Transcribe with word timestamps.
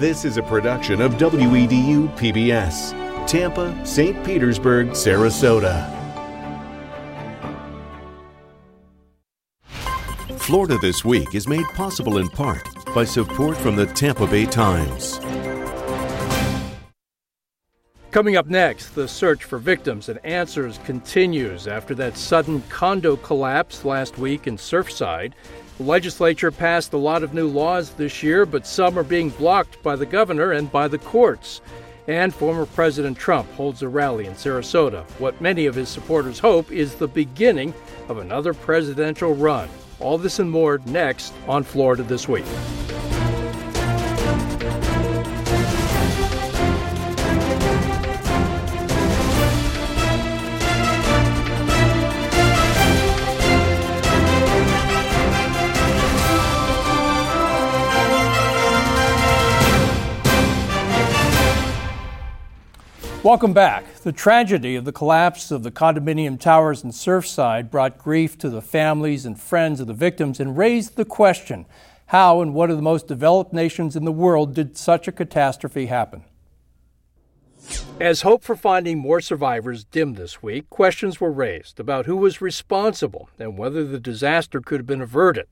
This 0.00 0.24
is 0.24 0.38
a 0.38 0.42
production 0.42 1.02
of 1.02 1.16
WEDU 1.16 2.16
PBS, 2.16 3.28
Tampa, 3.28 3.84
St. 3.84 4.24
Petersburg, 4.24 4.92
Sarasota. 4.92 5.94
Florida 10.38 10.78
This 10.78 11.04
Week 11.04 11.34
is 11.34 11.46
made 11.46 11.66
possible 11.74 12.16
in 12.16 12.30
part 12.30 12.66
by 12.94 13.04
support 13.04 13.58
from 13.58 13.76
the 13.76 13.84
Tampa 13.84 14.26
Bay 14.26 14.46
Times. 14.46 15.20
Coming 18.10 18.36
up 18.36 18.46
next, 18.46 18.96
the 18.96 19.06
search 19.06 19.44
for 19.44 19.58
victims 19.58 20.08
and 20.08 20.18
answers 20.24 20.78
continues 20.78 21.68
after 21.68 21.94
that 21.94 22.16
sudden 22.16 22.60
condo 22.68 23.14
collapse 23.14 23.84
last 23.84 24.18
week 24.18 24.48
in 24.48 24.56
Surfside. 24.56 25.32
The 25.78 25.84
legislature 25.84 26.50
passed 26.50 26.92
a 26.92 26.96
lot 26.98 27.22
of 27.22 27.34
new 27.34 27.46
laws 27.46 27.90
this 27.90 28.20
year, 28.20 28.44
but 28.44 28.66
some 28.66 28.98
are 28.98 29.04
being 29.04 29.30
blocked 29.30 29.80
by 29.84 29.94
the 29.94 30.06
governor 30.06 30.50
and 30.50 30.72
by 30.72 30.88
the 30.88 30.98
courts. 30.98 31.60
And 32.08 32.34
former 32.34 32.66
President 32.66 33.16
Trump 33.16 33.48
holds 33.52 33.80
a 33.82 33.88
rally 33.88 34.26
in 34.26 34.32
Sarasota. 34.32 35.04
What 35.20 35.40
many 35.40 35.66
of 35.66 35.76
his 35.76 35.88
supporters 35.88 36.40
hope 36.40 36.72
is 36.72 36.96
the 36.96 37.06
beginning 37.06 37.72
of 38.08 38.18
another 38.18 38.54
presidential 38.54 39.34
run. 39.34 39.68
All 40.00 40.18
this 40.18 40.40
and 40.40 40.50
more 40.50 40.80
next 40.86 41.32
on 41.46 41.62
Florida 41.62 42.02
This 42.02 42.26
Week. 42.26 42.44
Welcome 63.22 63.52
back. 63.52 63.96
The 63.96 64.12
tragedy 64.12 64.76
of 64.76 64.86
the 64.86 64.92
collapse 64.92 65.50
of 65.50 65.62
the 65.62 65.70
condominium 65.70 66.40
towers 66.40 66.82
in 66.82 66.90
Surfside 66.90 67.70
brought 67.70 67.98
grief 67.98 68.38
to 68.38 68.48
the 68.48 68.62
families 68.62 69.26
and 69.26 69.38
friends 69.38 69.78
of 69.78 69.86
the 69.86 69.92
victims 69.92 70.40
and 70.40 70.56
raised 70.56 70.96
the 70.96 71.04
question 71.04 71.66
how 72.06 72.40
in 72.40 72.54
one 72.54 72.70
of 72.70 72.76
the 72.76 72.82
most 72.82 73.06
developed 73.06 73.52
nations 73.52 73.94
in 73.94 74.06
the 74.06 74.10
world 74.10 74.54
did 74.54 74.78
such 74.78 75.06
a 75.06 75.12
catastrophe 75.12 75.84
happen? 75.84 76.24
As 78.00 78.22
hope 78.22 78.42
for 78.42 78.56
finding 78.56 78.98
more 78.98 79.20
survivors 79.20 79.84
dimmed 79.84 80.16
this 80.16 80.42
week, 80.42 80.70
questions 80.70 81.20
were 81.20 81.30
raised 81.30 81.78
about 81.78 82.06
who 82.06 82.16
was 82.16 82.40
responsible 82.40 83.28
and 83.38 83.58
whether 83.58 83.84
the 83.84 84.00
disaster 84.00 84.60
could 84.62 84.80
have 84.80 84.86
been 84.86 85.02
averted. 85.02 85.46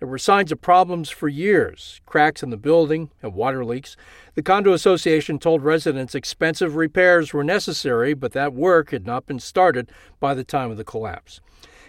There 0.00 0.08
were 0.08 0.18
signs 0.18 0.50
of 0.50 0.60
problems 0.60 1.10
for 1.10 1.28
years 1.28 2.00
cracks 2.06 2.42
in 2.42 2.50
the 2.50 2.56
building 2.56 3.10
and 3.22 3.34
water 3.34 3.64
leaks. 3.64 3.96
The 4.34 4.42
condo 4.42 4.72
association 4.72 5.38
told 5.38 5.62
residents 5.62 6.16
expensive 6.16 6.74
repairs 6.74 7.32
were 7.32 7.44
necessary, 7.44 8.14
but 8.14 8.32
that 8.32 8.52
work 8.52 8.90
had 8.90 9.06
not 9.06 9.26
been 9.26 9.38
started 9.38 9.88
by 10.18 10.34
the 10.34 10.42
time 10.42 10.72
of 10.72 10.78
the 10.78 10.84
collapse. 10.84 11.40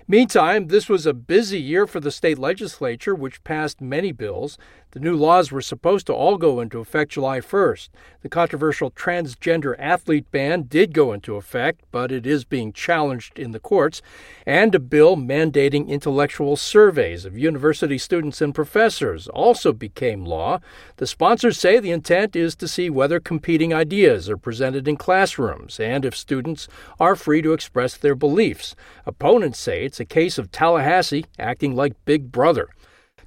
Meantime, 0.07 0.67
this 0.67 0.89
was 0.89 1.05
a 1.05 1.13
busy 1.13 1.59
year 1.59 1.87
for 1.87 2.01
the 2.01 2.11
state 2.11 2.37
legislature, 2.37 3.15
which 3.15 3.43
passed 3.43 3.79
many 3.79 4.11
bills. 4.11 4.57
The 4.93 4.99
new 4.99 5.15
laws 5.15 5.51
were 5.51 5.63
supposed 5.63 6.05
to 6.05 6.13
all 6.13 6.37
go 6.37 6.59
into 6.59 6.79
effect 6.79 7.13
July 7.13 7.39
1st. 7.39 7.89
The 8.21 8.29
controversial 8.29 8.91
transgender 8.91 9.73
athlete 9.79 10.29
ban 10.29 10.67
did 10.69 10.93
go 10.93 11.13
into 11.13 11.35
effect, 11.35 11.81
but 11.91 12.11
it 12.11 12.27
is 12.27 12.45
being 12.45 12.71
challenged 12.71 13.39
in 13.39 13.53
the 13.53 13.59
courts. 13.59 14.03
And 14.45 14.75
a 14.75 14.79
bill 14.79 15.17
mandating 15.17 15.87
intellectual 15.87 16.55
surveys 16.55 17.25
of 17.25 17.35
university 17.35 17.97
students 17.97 18.39
and 18.39 18.53
professors 18.53 19.27
also 19.29 19.73
became 19.73 20.25
law. 20.25 20.59
The 20.97 21.07
sponsors 21.07 21.59
say 21.59 21.79
the 21.79 21.89
intent 21.89 22.35
is 22.35 22.55
to 22.57 22.67
see 22.67 22.91
whether 22.91 23.19
competing 23.19 23.73
ideas 23.73 24.29
are 24.29 24.37
presented 24.37 24.87
in 24.87 24.97
classrooms 24.97 25.79
and 25.79 26.05
if 26.05 26.15
students 26.15 26.67
are 26.99 27.15
free 27.15 27.41
to 27.41 27.53
express 27.53 27.97
their 27.97 28.13
beliefs. 28.13 28.75
Opponents 29.07 29.57
say 29.57 29.85
it's 29.85 29.99
a 29.99 30.05
case 30.05 30.37
of 30.37 30.51
Tallahassee 30.51 31.25
acting 31.39 31.75
like 31.75 32.05
Big 32.05 32.31
Brother. 32.31 32.69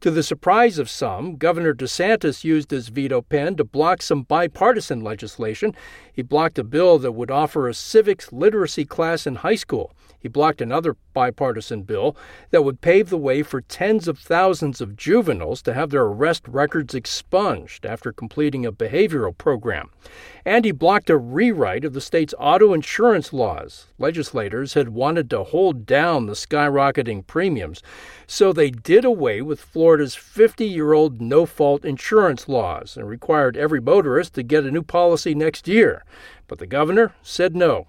To 0.01 0.11
the 0.11 0.23
surprise 0.23 0.79
of 0.79 0.91
some, 0.91 1.37
Governor 1.37 1.75
DeSantis 1.75 2.45
used 2.45 2.71
his 2.71 2.89
veto 2.89 3.23
pen 3.23 3.57
to 3.57 3.65
block 3.65 4.03
some 4.03 4.23
bipartisan 4.23 5.01
legislation. 5.01 5.75
He 6.13 6.23
blocked 6.23 6.59
a 6.59 6.65
bill 6.65 6.99
that 6.99 7.13
would 7.13 7.31
offer 7.31 7.69
a 7.69 7.75
civics 7.75 8.33
literacy 8.33 8.85
class 8.85 9.27
in 9.27 9.37
high 9.37 9.55
school. 9.55 9.93
He 10.19 10.29
blocked 10.29 10.61
another 10.61 10.97
bipartisan 11.13 11.83
bill 11.83 12.17
that 12.51 12.65
would 12.65 12.81
pave 12.81 13.11
the 13.11 13.17
way 13.17 13.43
for 13.43 13.61
tens 13.61 14.09
of 14.09 14.19
thousands 14.19 14.81
of 14.81 14.97
juveniles 14.97 15.63
to 15.63 15.73
have 15.73 15.91
their 15.91 16.03
arrest 16.03 16.49
records 16.49 16.95
expunged 16.95 17.87
after 17.87 18.13
completing 18.13 18.67
a 18.67 18.73
behavioral 18.73 19.37
program. 19.37 19.91
And 20.45 20.65
he 20.65 20.73
blocked 20.73 21.11
a 21.11 21.17
rewrite 21.17 21.85
of 21.85 21.93
the 21.93 22.01
state's 22.01 22.35
auto 22.39 22.73
insurance 22.73 23.33
laws. 23.33 23.87
Legislators 23.99 24.75
had 24.75 24.89
wanted 24.89 25.31
to 25.31 25.45
hold 25.45 25.87
down 25.87 26.27
the 26.27 26.33
skyrocketing 26.33 27.27
premiums, 27.27 27.83
so 28.27 28.53
they 28.53 28.71
did 28.71 29.05
away 29.05 29.41
with 29.41 29.61
Florida's 29.61 30.15
50 30.15 30.67
year 30.67 30.93
old 30.93 31.21
no 31.21 31.47
fault 31.47 31.85
insurance 31.85 32.49
laws 32.49 32.97
and 32.97 33.09
required 33.09 33.57
every 33.57 33.81
motorist 33.81 34.35
to 34.35 34.43
get 34.43 34.65
a 34.65 34.71
new 34.71 34.83
policy 34.83 35.35
next 35.35 35.69
year. 35.69 36.05
But 36.49 36.59
the 36.59 36.67
governor 36.67 37.15
said 37.23 37.55
no. 37.55 37.87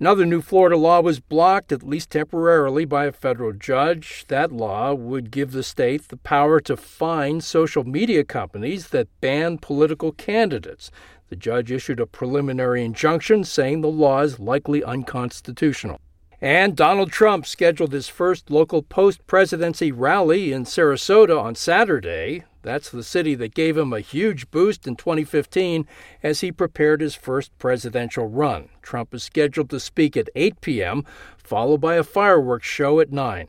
Another 0.00 0.24
new 0.24 0.40
Florida 0.40 0.78
law 0.78 1.02
was 1.02 1.20
blocked, 1.20 1.72
at 1.72 1.82
least 1.82 2.08
temporarily, 2.08 2.86
by 2.86 3.04
a 3.04 3.12
federal 3.12 3.52
judge. 3.52 4.24
That 4.28 4.50
law 4.50 4.94
would 4.94 5.30
give 5.30 5.52
the 5.52 5.62
state 5.62 6.08
the 6.08 6.16
power 6.16 6.58
to 6.60 6.74
fine 6.78 7.42
social 7.42 7.84
media 7.84 8.24
companies 8.24 8.88
that 8.88 9.08
ban 9.20 9.58
political 9.58 10.12
candidates. 10.12 10.90
The 11.28 11.36
judge 11.36 11.70
issued 11.70 12.00
a 12.00 12.06
preliminary 12.06 12.82
injunction 12.82 13.44
saying 13.44 13.82
the 13.82 13.88
law 13.88 14.22
is 14.22 14.40
likely 14.40 14.82
unconstitutional. 14.82 16.00
And 16.42 16.74
Donald 16.74 17.12
Trump 17.12 17.44
scheduled 17.44 17.92
his 17.92 18.08
first 18.08 18.50
local 18.50 18.82
post 18.82 19.26
presidency 19.26 19.92
rally 19.92 20.52
in 20.52 20.64
Sarasota 20.64 21.38
on 21.38 21.54
Saturday. 21.54 22.44
That's 22.62 22.88
the 22.88 23.02
city 23.02 23.34
that 23.34 23.54
gave 23.54 23.76
him 23.76 23.92
a 23.92 24.00
huge 24.00 24.50
boost 24.50 24.86
in 24.86 24.96
2015 24.96 25.86
as 26.22 26.40
he 26.40 26.50
prepared 26.50 27.02
his 27.02 27.14
first 27.14 27.56
presidential 27.58 28.26
run. 28.26 28.70
Trump 28.80 29.14
is 29.14 29.22
scheduled 29.22 29.68
to 29.70 29.80
speak 29.80 30.16
at 30.16 30.30
8 30.34 30.60
p.m., 30.62 31.04
followed 31.36 31.80
by 31.80 31.96
a 31.96 32.02
fireworks 32.02 32.66
show 32.66 33.00
at 33.00 33.12
9. 33.12 33.48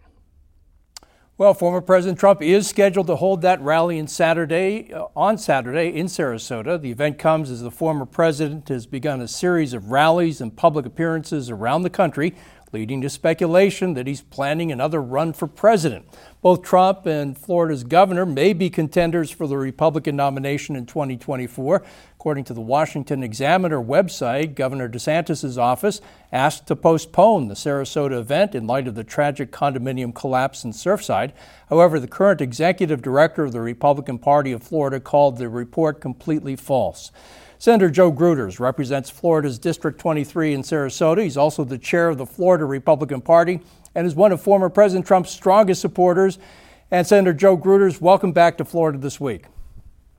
Well, 1.42 1.56
former 1.56 1.82
President 1.82 2.20
Trump 2.20 2.44
is 2.44 2.68
scheduled 2.68 3.08
to 3.08 3.16
hold 3.16 3.42
that 3.42 3.60
rally 3.62 3.98
in 3.98 4.08
Saturday, 4.08 4.94
uh, 4.94 5.08
on 5.16 5.40
Saturday 5.40 5.88
in 5.88 6.06
Sarasota. 6.06 6.80
The 6.80 6.92
event 6.92 7.18
comes 7.18 7.50
as 7.50 7.62
the 7.62 7.72
former 7.72 8.06
president 8.06 8.70
has 8.70 8.86
begun 8.86 9.22
a 9.22 9.28
series 9.28 9.74
of 9.74 9.90
rallies 9.90 10.40
and 10.40 10.56
public 10.56 10.86
appearances 10.86 11.50
around 11.50 11.82
the 11.82 11.90
country 11.90 12.36
leading 12.74 13.02
to 13.02 13.10
speculation 13.10 13.94
that 13.94 14.08
he's 14.08 14.22
planning 14.22 14.72
another 14.72 15.02
run 15.02 15.34
for 15.34 15.48
president. 15.48 16.06
Both 16.42 16.64
Trump 16.64 17.06
and 17.06 17.38
Florida's 17.38 17.84
governor 17.84 18.26
may 18.26 18.54
be 18.54 18.70
contenders 18.70 19.30
for 19.30 19.46
the 19.46 19.58
Republican 19.58 20.16
nomination 20.16 20.76
in 20.76 20.86
2024. 20.86 21.84
According 22.16 22.44
to 22.46 22.54
the 22.54 22.62
Washington 22.62 23.24
Examiner 23.24 23.82
website, 23.82 24.56
Governor 24.56 24.88
DeSantis' 24.88 25.58
office 25.58 26.02
asked 26.32 26.68
to 26.68 26.76
postpone 26.76 27.48
the 27.48 27.56
Sarasota 27.56 28.20
event 28.20 28.56
in 28.56 28.68
light 28.68 28.88
of 28.88 28.96
the 28.96 29.04
tragic 29.04 29.52
condominium 29.52 30.14
collapse 30.14 30.64
in 30.64 30.72
Surfside. 30.72 31.32
However, 31.70 32.00
the 32.00 32.08
current 32.08 32.42
executive 32.42 33.02
director 33.02 33.44
of 33.44 33.52
the 33.52 33.62
Republican 33.62 34.18
Party 34.18 34.52
of 34.52 34.64
Florida 34.64 35.00
called 35.00 35.38
the 35.38 35.50
report 35.50 36.00
completely 36.00 36.56
false. 36.56 37.12
Senator 37.62 37.92
Joe 37.92 38.12
Gruters 38.12 38.60
represents 38.60 39.12
Florida's 39.12 39.60
District 39.60 40.00
23 40.00 40.56
in 40.56 40.64
Sarasota. 40.64 41.22
He's 41.22 41.38
also 41.38 41.64
the 41.64 41.78
chair 41.78 42.10
of 42.10 42.18
the 42.18 42.26
Florida 42.26 42.66
Republican 42.66 43.22
Party 43.22 43.62
and 43.94 44.08
is 44.08 44.16
one 44.16 44.32
of 44.32 44.42
former 44.42 44.68
President 44.68 45.06
Trump's 45.06 45.30
strongest 45.30 45.80
supporters. 45.80 46.40
And 46.90 47.06
Senator 47.06 47.34
Joe 47.34 47.56
Gruters, 47.56 48.02
welcome 48.02 48.32
back 48.32 48.58
to 48.58 48.66
Florida 48.66 48.98
this 48.98 49.20
week. 49.20 49.46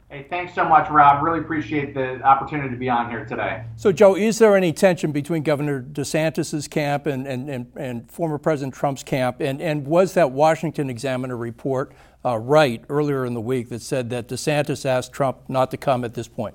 Hey, 0.09 0.25
thanks 0.31 0.55
so 0.55 0.65
much, 0.65 0.89
Rob. 0.89 1.21
Really 1.25 1.41
appreciate 1.41 1.95
the 1.95 2.23
opportunity 2.23 2.71
to 2.71 2.77
be 2.77 2.89
on 2.89 3.11
here 3.11 3.25
today. 3.25 3.65
So, 3.75 3.91
Joe, 3.91 4.15
is 4.15 4.39
there 4.39 4.57
any 4.57 4.73
tension 4.73 5.11
between 5.11 5.43
Governor 5.43 5.83
DeSantis' 5.83 6.71
camp 6.71 7.07
and, 7.07 7.27
and, 7.27 7.51
and, 7.51 7.73
and 7.75 8.09
former 8.09 8.39
President 8.39 8.73
Trump's 8.73 9.03
camp? 9.03 9.41
And, 9.41 9.61
and 9.61 9.85
was 9.85 10.15
that 10.15 10.31
Washington 10.31 10.89
Examiner 10.89 11.37
report 11.37 11.93
uh, 12.25 12.39
right 12.39 12.85
earlier 12.89 13.27
in 13.27 13.35
the 13.35 13.41
week 13.41 13.69
that 13.71 13.83
said 13.83 14.11
that 14.11 14.29
DeSantis 14.29 14.87
asked 14.87 15.13
Trump 15.13 15.39
not 15.49 15.73
to 15.73 15.77
come 15.77 16.05
at 16.05 16.15
this 16.15 16.29
point? 16.29 16.55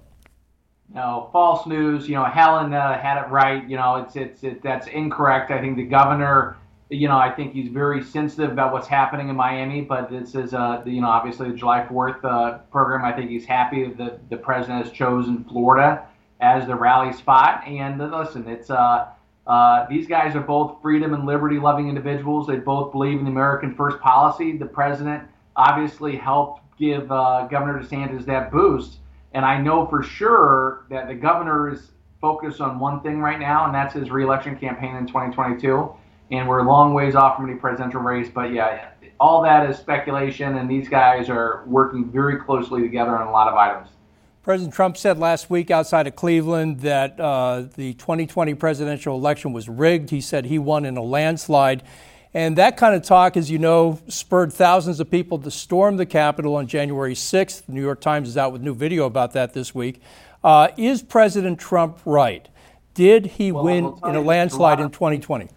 No, 0.93 1.29
false 1.33 1.67
news. 1.67 2.07
You 2.07 2.15
know, 2.15 2.25
Helen 2.25 2.73
uh, 2.73 2.99
had 2.99 3.21
it 3.21 3.29
right. 3.29 3.67
You 3.67 3.75
know, 3.77 3.97
it's 3.97 4.15
it's 4.15 4.43
it, 4.43 4.63
that's 4.63 4.87
incorrect. 4.87 5.51
I 5.51 5.59
think 5.59 5.75
the 5.75 5.83
governor, 5.83 6.57
you 6.89 7.07
know, 7.07 7.17
I 7.17 7.29
think 7.29 7.53
he's 7.53 7.69
very 7.69 8.01
sensitive 8.01 8.51
about 8.51 8.71
what's 8.71 8.87
happening 8.87 9.27
in 9.27 9.35
Miami. 9.35 9.81
But 9.81 10.09
this 10.09 10.33
is, 10.33 10.53
uh, 10.53 10.81
you 10.85 11.01
know, 11.01 11.07
obviously 11.07 11.51
the 11.51 11.57
July 11.57 11.85
4th 11.89 12.23
uh, 12.23 12.59
program. 12.71 13.03
I 13.03 13.11
think 13.11 13.29
he's 13.29 13.45
happy 13.45 13.91
that 13.91 14.29
the 14.29 14.37
president 14.37 14.85
has 14.85 14.93
chosen 14.93 15.43
Florida 15.43 16.07
as 16.39 16.67
the 16.67 16.75
rally 16.75 17.11
spot. 17.13 17.67
And 17.67 17.99
listen, 17.99 18.47
it's 18.47 18.69
uh, 18.69 19.09
uh, 19.45 19.87
these 19.89 20.07
guys 20.07 20.35
are 20.35 20.41
both 20.41 20.81
freedom 20.81 21.13
and 21.13 21.25
liberty 21.25 21.59
loving 21.59 21.89
individuals. 21.89 22.47
They 22.47 22.57
both 22.57 22.93
believe 22.93 23.19
in 23.19 23.25
the 23.25 23.31
American 23.31 23.75
First 23.75 23.99
policy. 23.99 24.57
The 24.57 24.65
president 24.65 25.23
obviously 25.55 26.15
helped 26.15 26.61
give 26.77 27.11
uh, 27.11 27.47
Governor 27.49 27.81
DeSantis 27.81 28.25
that 28.25 28.51
boost 28.51 28.99
And 29.37 29.45
I 29.45 29.61
know 29.61 29.85
for 29.85 30.01
sure 30.01 30.87
that 30.89 31.07
the 31.07 31.13
governor 31.13 31.71
is 31.71 31.91
focused 32.19 32.59
on 32.59 32.79
one 32.79 33.01
thing 33.01 33.19
right 33.19 33.39
now, 33.39 33.65
and 33.65 33.75
that's 33.75 33.93
his 33.93 34.09
reelection 34.09 34.57
campaign 34.57 34.95
in 34.95 35.05
2022. 35.05 35.95
And 36.31 36.49
we're 36.49 36.57
a 36.57 36.67
long 36.67 36.95
ways 36.95 37.13
off 37.13 37.35
from 37.35 37.47
any 37.47 37.59
presidential 37.59 38.01
race, 38.01 38.31
but 38.33 38.51
yeah, 38.51 38.89
all 39.19 39.43
that 39.43 39.69
is 39.69 39.77
speculation, 39.77 40.57
and 40.57 40.67
these 40.67 40.89
guys 40.89 41.29
are 41.29 41.63
working 41.67 42.09
very 42.09 42.37
closely 42.37 42.81
together 42.81 43.15
on 43.15 43.27
a 43.27 43.31
lot 43.31 43.47
of 43.47 43.53
items. 43.53 43.89
President 44.41 44.73
Trump 44.73 44.97
said 44.97 45.19
last 45.19 45.51
week 45.51 45.69
outside 45.69 46.07
of 46.07 46.15
Cleveland 46.15 46.79
that 46.79 47.19
uh, 47.19 47.67
the 47.75 47.93
2020 47.93 48.55
presidential 48.55 49.15
election 49.15 49.53
was 49.53 49.69
rigged. 49.69 50.09
He 50.09 50.19
said 50.19 50.45
he 50.45 50.57
won 50.57 50.83
in 50.83 50.97
a 50.97 51.03
landslide. 51.03 51.83
And 52.37 52.55
that 52.59 52.77
kind 52.77 52.93
of 52.93 53.01
talk, 53.01 53.35
as 53.35 53.49
you 53.49 53.57
know, 53.57 53.99
spurred 54.09 54.53
thousands 54.53 54.99
of 54.99 55.09
people 55.09 55.39
to 55.39 55.49
storm 55.49 55.97
the 55.97 56.05
Capitol 56.05 56.55
on 56.57 56.67
January 56.67 57.15
6th. 57.15 57.65
The 57.65 57.71
New 57.71 57.81
York 57.81 57.99
Times 57.99 58.29
is 58.29 58.37
out 58.37 58.53
with 58.53 58.61
new 58.61 58.75
video 58.75 59.07
about 59.07 59.33
that 59.33 59.55
this 59.55 59.73
week. 59.73 60.03
Uh, 60.43 60.67
is 60.77 61.01
President 61.01 61.59
Trump 61.59 61.97
right? 62.05 62.47
Did 62.93 63.25
he 63.25 63.51
well, 63.51 63.63
win 63.63 63.85
in 64.05 64.15
a 64.15 64.21
landslide 64.21 64.79
a 64.79 64.83
in 64.83 64.91
2020? 64.91 65.49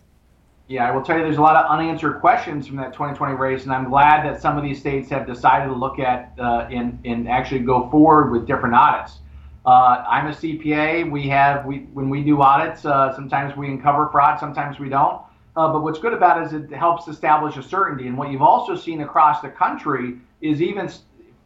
Yeah, 0.68 0.88
I 0.88 0.90
will 0.96 1.02
tell 1.02 1.18
you 1.18 1.22
there's 1.22 1.36
a 1.36 1.42
lot 1.42 1.62
of 1.62 1.70
unanswered 1.70 2.18
questions 2.22 2.66
from 2.66 2.76
that 2.76 2.94
2020 2.94 3.34
race, 3.34 3.64
and 3.64 3.74
I'm 3.74 3.90
glad 3.90 4.24
that 4.24 4.40
some 4.40 4.56
of 4.56 4.64
these 4.64 4.80
states 4.80 5.10
have 5.10 5.26
decided 5.26 5.66
to 5.66 5.74
look 5.74 5.98
at 5.98 6.32
uh, 6.38 6.66
and, 6.70 6.98
and 7.04 7.28
actually 7.28 7.60
go 7.60 7.90
forward 7.90 8.30
with 8.30 8.46
different 8.46 8.74
audits. 8.74 9.18
Uh, 9.66 10.02
I'm 10.08 10.28
a 10.28 10.30
CPA. 10.30 11.10
We 11.10 11.28
have 11.28 11.66
we 11.66 11.80
when 11.92 12.08
we 12.08 12.22
do 12.22 12.40
audits, 12.40 12.86
uh, 12.86 13.14
sometimes 13.14 13.54
we 13.54 13.66
uncover 13.66 14.08
fraud, 14.08 14.40
sometimes 14.40 14.78
we 14.78 14.88
don't. 14.88 15.20
Uh, 15.56 15.72
but 15.72 15.82
what's 15.82 15.98
good 15.98 16.12
about 16.12 16.40
it 16.40 16.46
is 16.46 16.52
it 16.52 16.70
helps 16.72 17.08
establish 17.08 17.56
a 17.56 17.62
certainty. 17.62 18.06
And 18.06 18.16
what 18.16 18.30
you've 18.30 18.42
also 18.42 18.76
seen 18.76 19.00
across 19.02 19.40
the 19.40 19.48
country 19.48 20.18
is 20.40 20.62
even 20.62 20.90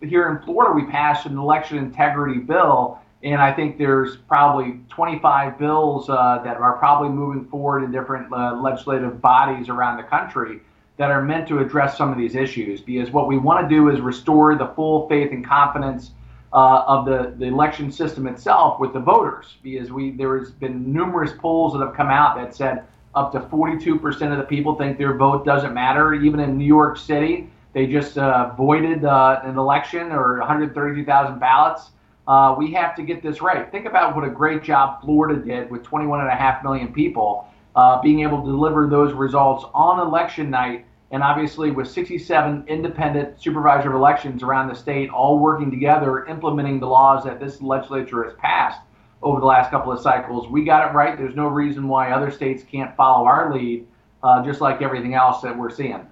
here 0.02 0.28
in 0.30 0.44
Florida, 0.44 0.74
we 0.74 0.90
passed 0.90 1.26
an 1.26 1.38
election 1.38 1.78
integrity 1.78 2.38
bill 2.38 3.00
and 3.24 3.40
I 3.40 3.52
think 3.52 3.78
there's 3.78 4.16
probably 4.16 4.80
25 4.90 5.58
bills 5.58 6.10
uh, 6.10 6.42
that 6.44 6.58
are 6.58 6.76
probably 6.76 7.08
moving 7.08 7.46
forward 7.46 7.82
in 7.82 7.90
different 7.90 8.30
uh, 8.30 8.54
legislative 8.60 9.20
bodies 9.22 9.70
around 9.70 9.96
the 9.96 10.02
country 10.02 10.60
that 10.98 11.10
are 11.10 11.22
meant 11.22 11.48
to 11.48 11.58
address 11.58 11.96
some 11.96 12.12
of 12.12 12.18
these 12.18 12.34
issues. 12.34 12.82
Because 12.82 13.10
what 13.10 13.26
we 13.26 13.38
want 13.38 13.66
to 13.66 13.74
do 13.74 13.88
is 13.88 14.00
restore 14.02 14.56
the 14.56 14.66
full 14.76 15.08
faith 15.08 15.32
and 15.32 15.44
confidence 15.44 16.10
uh, 16.52 16.84
of 16.86 17.06
the, 17.06 17.34
the 17.38 17.46
election 17.46 17.90
system 17.90 18.26
itself 18.26 18.78
with 18.78 18.92
the 18.92 19.00
voters. 19.00 19.56
Because 19.62 19.90
we 19.90 20.10
there 20.10 20.38
has 20.38 20.50
been 20.50 20.92
numerous 20.92 21.32
polls 21.32 21.72
that 21.72 21.80
have 21.80 21.94
come 21.94 22.10
out 22.10 22.36
that 22.36 22.54
said 22.54 22.84
up 23.14 23.32
to 23.32 23.40
42% 23.40 24.32
of 24.32 24.38
the 24.38 24.44
people 24.44 24.74
think 24.76 24.98
their 24.98 25.16
vote 25.16 25.44
doesn't 25.44 25.74
matter. 25.74 26.14
Even 26.14 26.40
in 26.40 26.58
New 26.58 26.64
York 26.64 26.96
City, 26.96 27.50
they 27.72 27.86
just 27.86 28.18
uh, 28.18 28.52
voided 28.56 29.04
uh, 29.04 29.40
an 29.44 29.58
election 29.58 30.12
or 30.12 30.38
132,000 30.38 31.38
ballots 31.38 31.90
uh, 32.26 32.54
we 32.56 32.72
have 32.72 32.96
to 32.96 33.02
get 33.02 33.22
this 33.22 33.42
right. 33.42 33.70
Think 33.70 33.86
about 33.86 34.16
what 34.16 34.24
a 34.24 34.30
great 34.30 34.62
job 34.62 35.02
Florida 35.02 35.40
did 35.40 35.70
with 35.70 35.82
21.5 35.82 36.62
million 36.62 36.92
people 36.92 37.46
uh, 37.76 38.00
being 38.00 38.20
able 38.20 38.40
to 38.40 38.46
deliver 38.46 38.86
those 38.86 39.12
results 39.12 39.64
on 39.74 40.00
election 40.00 40.50
night. 40.50 40.86
And 41.10 41.22
obviously, 41.22 41.70
with 41.70 41.88
67 41.88 42.64
independent 42.66 43.40
supervisor 43.40 43.90
of 43.90 43.94
elections 43.94 44.42
around 44.42 44.68
the 44.68 44.74
state 44.74 45.10
all 45.10 45.38
working 45.38 45.70
together, 45.70 46.24
implementing 46.26 46.80
the 46.80 46.86
laws 46.86 47.24
that 47.24 47.38
this 47.38 47.60
legislature 47.60 48.24
has 48.24 48.32
passed 48.34 48.80
over 49.24 49.40
the 49.40 49.46
last 49.46 49.70
couple 49.70 49.90
of 49.90 50.00
cycles, 50.00 50.48
we 50.48 50.64
got 50.64 50.88
it 50.88 50.94
right. 50.94 51.16
There's 51.16 51.34
no 51.34 51.48
reason 51.48 51.88
why 51.88 52.12
other 52.12 52.30
states 52.30 52.62
can't 52.62 52.94
follow 52.94 53.26
our 53.26 53.52
lead, 53.52 53.86
uh, 54.22 54.44
just 54.44 54.60
like 54.60 54.82
everything 54.82 55.14
else 55.14 55.40
that 55.40 55.56
we're 55.56 55.70
seeing. 55.70 56.06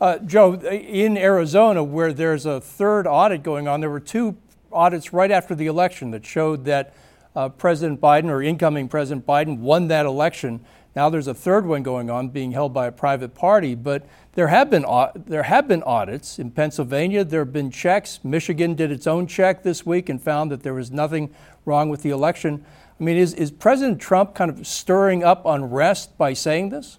Uh, 0.00 0.18
Joe, 0.18 0.54
in 0.54 1.16
Arizona, 1.16 1.82
where 1.82 2.12
there's 2.12 2.44
a 2.44 2.60
third 2.60 3.06
audit 3.06 3.42
going 3.42 3.66
on, 3.68 3.80
there 3.80 3.88
were 3.88 4.00
two 4.00 4.36
audits 4.70 5.12
right 5.12 5.30
after 5.30 5.54
the 5.54 5.66
election 5.66 6.10
that 6.10 6.26
showed 6.26 6.64
that 6.64 6.92
uh, 7.36 7.48
President 7.48 8.00
Biden 8.00 8.28
or 8.28 8.42
incoming 8.42 8.88
President 8.88 9.24
Biden 9.24 9.58
won 9.58 9.88
that 9.88 10.04
election. 10.04 10.64
Now 10.96 11.10
there's 11.10 11.26
a 11.26 11.34
third 11.34 11.66
one 11.66 11.82
going 11.82 12.08
on, 12.08 12.30
being 12.30 12.52
held 12.52 12.72
by 12.72 12.86
a 12.86 12.92
private 12.92 13.34
party. 13.34 13.74
But 13.74 14.06
there 14.34 14.48
have 14.48 14.70
been 14.70 14.86
there 15.14 15.42
have 15.42 15.68
been 15.68 15.82
audits 15.82 16.38
in 16.38 16.50
Pennsylvania. 16.50 17.22
There 17.22 17.40
have 17.40 17.52
been 17.52 17.70
checks. 17.70 18.20
Michigan 18.24 18.74
did 18.74 18.90
its 18.90 19.06
own 19.06 19.26
check 19.26 19.62
this 19.62 19.84
week 19.84 20.08
and 20.08 20.20
found 20.20 20.50
that 20.50 20.62
there 20.62 20.72
was 20.72 20.90
nothing 20.90 21.34
wrong 21.66 21.90
with 21.90 22.02
the 22.02 22.08
election. 22.08 22.64
I 22.98 23.04
mean, 23.04 23.18
is 23.18 23.34
is 23.34 23.50
President 23.50 24.00
Trump 24.00 24.34
kind 24.34 24.50
of 24.50 24.66
stirring 24.66 25.22
up 25.22 25.44
unrest 25.44 26.16
by 26.16 26.32
saying 26.32 26.70
this? 26.70 26.98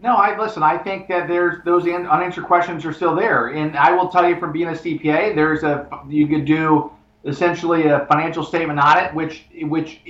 No, 0.00 0.16
I 0.16 0.36
listen. 0.36 0.64
I 0.64 0.76
think 0.78 1.06
that 1.06 1.28
there's 1.28 1.62
those 1.64 1.86
unanswered 1.86 2.46
questions 2.46 2.84
are 2.84 2.92
still 2.92 3.14
there, 3.14 3.50
and 3.50 3.76
I 3.76 3.92
will 3.92 4.08
tell 4.08 4.28
you 4.28 4.36
from 4.40 4.50
being 4.50 4.66
a 4.66 4.72
CPA, 4.72 5.36
there's 5.36 5.62
a 5.62 5.86
you 6.08 6.26
could 6.26 6.44
do 6.44 6.90
essentially 7.24 7.86
a 7.86 8.04
financial 8.06 8.42
statement 8.42 8.80
audit, 8.80 9.14
which 9.14 9.44
which 9.60 10.00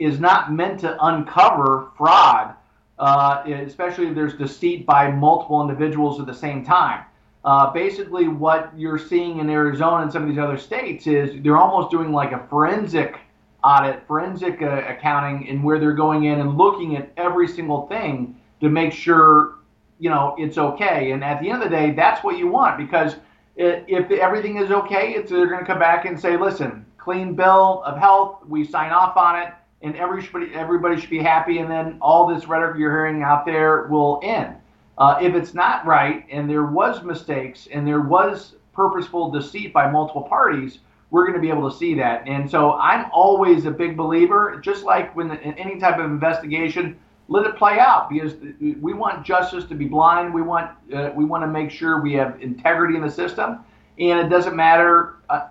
is 0.00 0.18
not 0.18 0.52
meant 0.52 0.80
to 0.80 0.96
uncover 1.04 1.92
fraud, 1.96 2.54
uh, 2.98 3.42
especially 3.46 4.06
if 4.06 4.14
there's 4.14 4.34
deceit 4.34 4.86
by 4.86 5.10
multiple 5.10 5.60
individuals 5.60 6.18
at 6.18 6.26
the 6.26 6.34
same 6.34 6.64
time. 6.64 7.04
Uh, 7.44 7.70
basically, 7.72 8.26
what 8.26 8.72
you're 8.76 8.98
seeing 8.98 9.38
in 9.38 9.48
Arizona 9.48 10.02
and 10.02 10.12
some 10.12 10.22
of 10.22 10.28
these 10.28 10.38
other 10.38 10.58
states 10.58 11.06
is 11.06 11.42
they're 11.42 11.56
almost 11.56 11.90
doing 11.90 12.12
like 12.12 12.32
a 12.32 12.46
forensic 12.48 13.18
audit, 13.62 14.06
forensic 14.06 14.60
uh, 14.62 14.82
accounting, 14.88 15.48
and 15.48 15.62
where 15.62 15.78
they're 15.78 15.92
going 15.92 16.24
in 16.24 16.40
and 16.40 16.56
looking 16.56 16.96
at 16.96 17.10
every 17.16 17.46
single 17.46 17.86
thing 17.86 18.36
to 18.60 18.68
make 18.68 18.92
sure 18.92 19.58
you 19.98 20.10
know 20.10 20.34
it's 20.38 20.58
okay. 20.58 21.12
And 21.12 21.22
at 21.22 21.40
the 21.40 21.50
end 21.50 21.62
of 21.62 21.70
the 21.70 21.76
day, 21.76 21.92
that's 21.92 22.24
what 22.24 22.38
you 22.38 22.48
want 22.48 22.78
because 22.78 23.16
if 23.56 24.10
everything 24.10 24.56
is 24.56 24.70
okay, 24.70 25.12
it's 25.12 25.30
they're 25.30 25.46
going 25.46 25.60
to 25.60 25.66
come 25.66 25.78
back 25.78 26.06
and 26.06 26.18
say, 26.18 26.36
listen, 26.38 26.86
clean 26.96 27.34
bill 27.34 27.82
of 27.84 27.98
health, 27.98 28.38
we 28.46 28.64
sign 28.64 28.90
off 28.90 29.16
on 29.16 29.38
it, 29.38 29.52
and 29.82 29.96
everybody 29.96 30.54
everybody 30.54 31.00
should 31.00 31.10
be 31.10 31.22
happy, 31.22 31.58
and 31.58 31.70
then 31.70 31.98
all 32.00 32.26
this 32.26 32.46
rhetoric 32.46 32.78
you're 32.78 32.90
hearing 32.90 33.22
out 33.22 33.46
there 33.46 33.86
will 33.86 34.20
end. 34.22 34.56
Uh, 34.98 35.18
if 35.20 35.34
it's 35.34 35.54
not 35.54 35.86
right, 35.86 36.26
and 36.30 36.48
there 36.48 36.66
was 36.66 37.02
mistakes, 37.02 37.68
and 37.72 37.86
there 37.86 38.02
was 38.02 38.56
purposeful 38.74 39.30
deceit 39.30 39.72
by 39.72 39.90
multiple 39.90 40.22
parties, 40.22 40.80
we're 41.10 41.26
going 41.26 41.34
to 41.34 41.40
be 41.40 41.50
able 41.50 41.68
to 41.70 41.76
see 41.76 41.94
that. 41.94 42.26
And 42.26 42.50
so 42.50 42.74
I'm 42.74 43.10
always 43.12 43.64
a 43.64 43.70
big 43.70 43.96
believer, 43.96 44.60
just 44.62 44.84
like 44.84 45.14
when 45.16 45.30
in 45.30 45.54
any 45.54 45.80
type 45.80 45.98
of 45.98 46.04
investigation 46.04 46.98
let 47.28 47.46
it 47.46 47.56
play 47.56 47.78
out 47.78 48.10
because 48.10 48.34
we 48.60 48.92
want 48.92 49.24
justice 49.24 49.64
to 49.66 49.74
be 49.74 49.84
blind. 49.86 50.34
We 50.34 50.42
want 50.42 50.72
uh, 50.92 51.10
we 51.14 51.24
want 51.24 51.44
to 51.44 51.46
make 51.46 51.70
sure 51.70 52.00
we 52.00 52.12
have 52.14 52.42
integrity 52.42 52.96
in 52.96 53.02
the 53.02 53.10
system, 53.10 53.60
and 53.98 54.18
it 54.18 54.28
doesn't 54.28 54.56
matter 54.56 55.16
uh, 55.30 55.46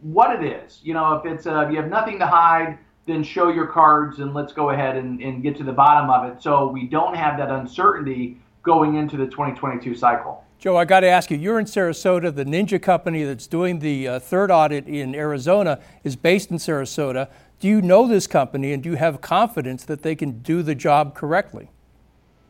what 0.00 0.40
it 0.40 0.46
is. 0.46 0.78
You 0.82 0.94
know, 0.94 1.14
if 1.14 1.26
it's 1.26 1.46
uh, 1.46 1.66
if 1.66 1.72
you 1.72 1.76
have 1.76 1.90
nothing 1.90 2.20
to 2.20 2.26
hide, 2.26 2.78
then 3.08 3.24
show 3.24 3.48
your 3.48 3.66
cards 3.66 4.20
and 4.20 4.34
let's 4.34 4.52
go 4.52 4.70
ahead 4.70 4.96
and, 4.96 5.20
and 5.20 5.42
get 5.42 5.56
to 5.56 5.64
the 5.64 5.72
bottom 5.72 6.10
of 6.10 6.30
it, 6.30 6.42
so 6.42 6.68
we 6.68 6.86
don't 6.86 7.16
have 7.16 7.36
that 7.38 7.50
uncertainty 7.50 8.36
going 8.62 8.96
into 8.96 9.16
the 9.16 9.26
2022 9.26 9.94
cycle. 9.94 10.44
Joe, 10.58 10.76
I 10.76 10.84
got 10.84 11.00
to 11.00 11.06
ask 11.06 11.30
you, 11.30 11.38
you're 11.38 11.58
in 11.58 11.66
Sarasota. 11.66 12.34
The 12.34 12.44
Ninja 12.44 12.82
company 12.82 13.22
that's 13.24 13.46
doing 13.46 13.78
the 13.78 14.08
uh, 14.08 14.18
third 14.18 14.50
audit 14.50 14.86
in 14.86 15.14
Arizona 15.14 15.80
is 16.04 16.16
based 16.16 16.50
in 16.50 16.58
Sarasota. 16.58 17.28
Do 17.60 17.68
you 17.68 17.80
know 17.80 18.06
this 18.06 18.26
company 18.26 18.72
and 18.72 18.82
do 18.82 18.90
you 18.90 18.96
have 18.96 19.20
confidence 19.20 19.84
that 19.84 20.02
they 20.02 20.14
can 20.14 20.40
do 20.42 20.62
the 20.62 20.74
job 20.74 21.14
correctly? 21.14 21.70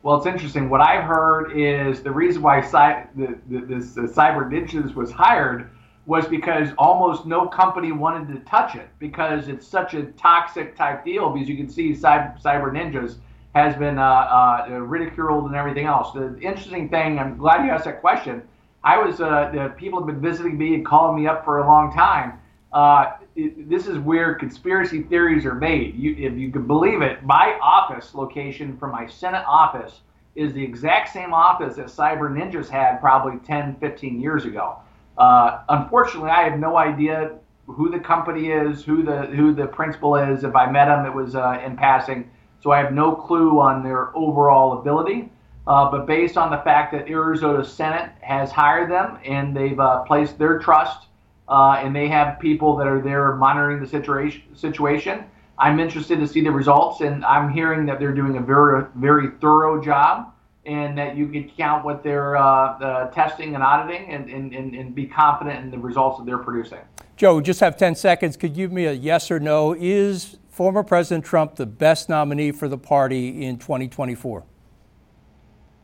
Well, 0.03 0.17
it's 0.17 0.27
interesting. 0.27 0.71
What 0.71 0.81
I've 0.81 1.05
heard 1.05 1.53
is 1.53 2.03
the 2.03 2.11
reason 2.11 2.41
why 2.41 2.61
the, 2.62 3.38
the, 3.49 3.61
this 3.61 3.99
uh, 3.99 4.03
Cyber 4.03 4.50
Ninjas 4.50 4.95
was 4.95 5.11
hired 5.11 5.71
was 6.09 6.27
because 6.27 6.71
almost 6.77 7.27
no 7.27 7.47
company 7.47 7.93
wanted 7.93 8.35
to 8.35 8.41
touch 8.41 8.75
it 8.75 8.88
because 8.99 9.47
it's 9.47 9.67
such 9.67 9.95
a 9.95 10.07
toxic 10.12 10.75
type 10.75 11.05
deal. 11.05 11.31
Because 11.31 11.49
you 11.49 11.57
can 11.57 11.69
see 11.69 11.93
Cyber, 11.93 12.43
Cyber 12.43 12.73
Ninjas 12.73 13.19
has 13.55 13.77
been 13.77 13.99
uh, 13.99 14.03
uh, 14.03 14.69
ridiculed 14.81 15.45
and 15.45 15.55
everything 15.55 15.87
else. 15.87 16.12
The 16.12 16.37
interesting 16.41 16.88
thing, 16.88 17.21
I'm 17.21 17.37
glad 17.37 17.65
you 17.65 17.71
asked 17.71 17.85
that 17.85 18.00
question. 18.00 18.43
I 18.83 18.99
was 18.99 19.21
uh, 19.21 19.50
the 19.55 19.73
people 19.77 20.00
have 20.00 20.07
been 20.07 20.21
visiting 20.21 20.59
me 20.59 20.75
and 20.75 20.85
calling 20.85 21.23
me 21.23 21.29
up 21.29 21.45
for 21.45 21.59
a 21.59 21.67
long 21.67 21.93
time 21.93 22.41
uh, 22.73 23.17
it, 23.35 23.69
this 23.69 23.87
is 23.87 23.99
where 23.99 24.35
conspiracy 24.35 25.03
theories 25.03 25.47
are 25.47 25.55
made. 25.55 25.95
You, 25.95 26.15
if 26.19 26.35
you 26.35 26.50
can 26.50 26.67
believe 26.67 27.03
it, 27.03 27.23
my 27.23 27.59
office 27.62 28.15
location 28.15 28.77
for 28.77 28.88
my 28.88 29.07
Senate 29.07 29.45
office 29.47 30.00
is 30.35 30.53
the 30.53 30.62
exact 30.62 31.12
same 31.12 31.33
office 31.33 31.77
that 31.77 31.87
Cyber 31.87 32.31
Ninjas 32.31 32.69
had 32.69 33.00
probably 33.00 33.38
10, 33.41 33.77
15 33.77 34.21
years 34.21 34.45
ago. 34.45 34.79
Uh, 35.19 35.63
unfortunately, 35.69 36.31
I 36.31 36.49
have 36.49 36.59
no 36.59 36.77
idea 36.77 37.33
who 37.67 37.91
the 37.91 37.99
company 37.99 38.51
is, 38.51 38.85
who 38.85 39.03
the 39.03 39.27
who 39.27 39.53
the 39.53 39.67
principal 39.67 40.17
is. 40.17 40.45
If 40.45 40.55
I 40.55 40.71
met 40.71 40.89
him, 40.89 41.05
it 41.05 41.15
was 41.15 41.35
uh, 41.35 41.61
in 41.65 41.77
passing, 41.77 42.31
so 42.63 42.71
I 42.71 42.79
have 42.79 42.93
no 42.93 43.15
clue 43.15 43.61
on 43.61 43.83
their 43.83 44.17
overall 44.17 44.79
ability. 44.79 45.31
Uh, 45.67 45.91
but 45.91 46.07
based 46.07 46.39
on 46.39 46.51
the 46.51 46.57
fact 46.59 46.93
that 46.93 47.09
Arizona 47.09 47.63
Senate 47.63 48.11
has 48.23 48.51
hired 48.51 48.91
them 48.91 49.19
and 49.23 49.55
they've 49.55 49.79
uh, 49.79 50.03
placed 50.05 50.39
their 50.39 50.59
trust 50.59 51.09
uh, 51.47 51.79
and 51.83 51.95
they 51.95 52.09
have 52.09 52.41
people 52.41 52.75
that 52.77 52.87
are 52.87 53.03
there 53.03 53.35
monitoring 53.37 53.79
the 53.79 53.87
situation. 53.87 54.43
Situation. 54.55 55.25
I'm 55.59 55.81
interested 55.81 56.21
to 56.21 56.29
see 56.29 56.41
the 56.41 56.53
results, 56.53 57.01
and 57.01 57.25
I'm 57.25 57.53
hearing 57.53 57.85
that 57.87 57.99
they're 57.99 58.15
doing 58.15 58.37
a 58.37 58.41
very 58.41 58.85
very 58.95 59.31
thorough 59.41 59.83
job. 59.83 60.33
And 60.69 60.97
that 60.99 61.17
you 61.17 61.27
could 61.29 61.57
count 61.57 61.85
what 61.85 62.03
they're 62.03 62.37
uh, 62.37 63.11
testing 63.11 63.55
and 63.55 63.65
auditing 63.65 64.13
and, 64.13 64.29
and, 64.29 64.53
and, 64.53 64.75
and 64.75 64.95
be 64.95 65.07
confident 65.07 65.65
in 65.65 65.71
the 65.71 65.79
results 65.79 66.19
that 66.19 66.27
they're 66.27 66.39
producing. 66.39 66.81
Joe, 67.17 67.37
we 67.37 67.43
just 67.43 67.61
have 67.61 67.77
10 67.77 67.95
seconds. 67.95 68.37
Could 68.37 68.57
you 68.57 68.67
give 68.67 68.73
me 68.73 68.85
a 68.85 68.93
yes 68.93 69.31
or 69.31 69.41
no? 69.41 69.75
Is 69.75 70.37
former 70.51 70.83
President 70.83 71.25
Trump 71.25 71.57
the 71.57 71.67
best 71.67 72.09
nominee 72.09 72.53
for 72.53 72.69
the 72.69 72.79
party 72.79 73.45
in 73.45 73.59
2024? 73.59 74.45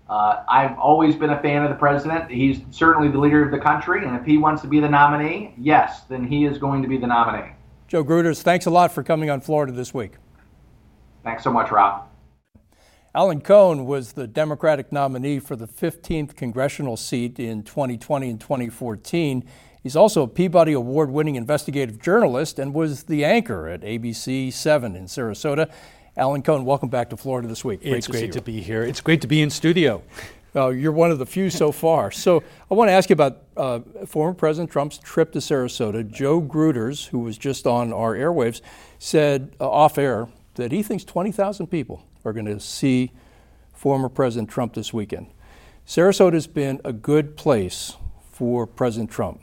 Uh, 0.07 0.45
I've 0.47 0.79
always 0.79 1.17
been 1.17 1.31
a 1.31 1.41
fan 1.41 1.63
of 1.63 1.71
the 1.71 1.77
president. 1.77 2.31
He's 2.31 2.61
certainly 2.71 3.09
the 3.09 3.19
leader 3.19 3.43
of 3.43 3.51
the 3.51 3.59
country, 3.59 4.05
and 4.05 4.15
if 4.17 4.27
he 4.27 4.37
wants 4.37 4.61
to 4.63 4.69
be 4.69 4.79
the 4.79 4.89
nominee, 4.89 5.55
yes, 5.57 6.03
then 6.03 6.27
he 6.27 6.45
is 6.45 6.59
going 6.59 6.83
to 6.83 6.89
be 6.89 6.99
the 6.99 7.07
nominee. 7.07 7.53
Joe 7.89 8.05
Gruters, 8.05 8.43
thanks 8.43 8.67
a 8.67 8.71
lot 8.71 8.93
for 8.93 9.03
coming 9.03 9.31
on 9.31 9.41
Florida 9.41 9.73
this 9.73 9.95
week. 9.95 10.13
Thanks 11.23 11.43
so 11.43 11.51
much, 11.51 11.71
Rob. 11.71 12.07
Alan 13.17 13.41
Cohn 13.41 13.87
was 13.87 14.15
the 14.15 14.27
Democratic 14.27 14.91
nominee 14.91 15.39
for 15.39 15.55
the 15.55 15.69
15th 15.69 16.35
congressional 16.35 16.97
seat 16.97 17.39
in 17.39 17.63
2020 17.63 18.29
and 18.29 18.41
2014. 18.41 19.45
He's 19.85 19.95
also 19.95 20.25
a 20.25 20.27
Peabody 20.27 20.73
Award 20.73 21.13
winning 21.13 21.37
investigative 21.37 22.03
journalist 22.03 22.59
and 22.59 22.75
was 22.75 23.05
the 23.05 23.25
anchor 23.25 23.69
at 23.69 23.83
ABC 23.83 24.53
7 24.53 24.97
in 24.97 25.05
Sarasota. 25.05 25.71
Alan 26.17 26.43
Cohn, 26.43 26.65
welcome 26.65 26.89
back 26.89 27.11
to 27.11 27.17
Florida 27.17 27.47
this 27.47 27.65
week. 27.65 27.83
Great 27.83 27.95
it's 27.95 28.07
to 28.07 28.13
great 28.13 28.33
to 28.33 28.43
be 28.43 28.61
here. 28.61 28.83
It's 28.83 29.01
great 29.01 29.21
to 29.21 29.29
be 29.29 29.43
in 29.43 29.51
studio. 29.51 30.03
Well, 30.53 30.73
you're 30.75 30.91
one 30.91 31.13
of 31.13 31.21
the 31.21 31.27
few 31.27 31.51
so 31.51 31.71
far. 31.71 32.11
So 32.11 32.43
I 32.69 32.75
want 32.75 32.89
to 32.89 32.93
ask 32.95 33.11
you 33.11 33.15
about 33.15 33.43
uh, 33.57 33.79
former 34.07 34.35
President 34.35 34.73
Trump's 34.73 34.99
trip 34.99 35.31
to 35.35 35.39
Sarasota. 35.39 36.05
Joe 36.11 36.43
Gruters, 36.43 37.07
who 37.11 37.21
was 37.21 37.39
just 37.39 37.65
on 37.65 37.93
our 37.93 38.17
airwaves, 38.17 38.61
said 38.99 39.55
uh, 39.61 39.71
off 39.71 39.99
air 39.99 40.27
that 40.57 40.73
he 40.73 40.83
thinks 40.83 41.05
20,000 41.05 41.69
people 41.69 42.03
are 42.25 42.33
going 42.33 42.47
to 42.47 42.61
see 42.61 43.13
former 43.73 44.09
President 44.09 44.49
Trump 44.49 44.75
this 44.75 44.93
weekend. 44.93 45.27
Sarasota 45.87 46.35
has 46.35 46.47
been 46.47 46.81
a 46.85 46.93
good 46.93 47.37
place 47.37 47.97
for 48.33 48.67
President 48.67 49.11
Trump. 49.11 49.43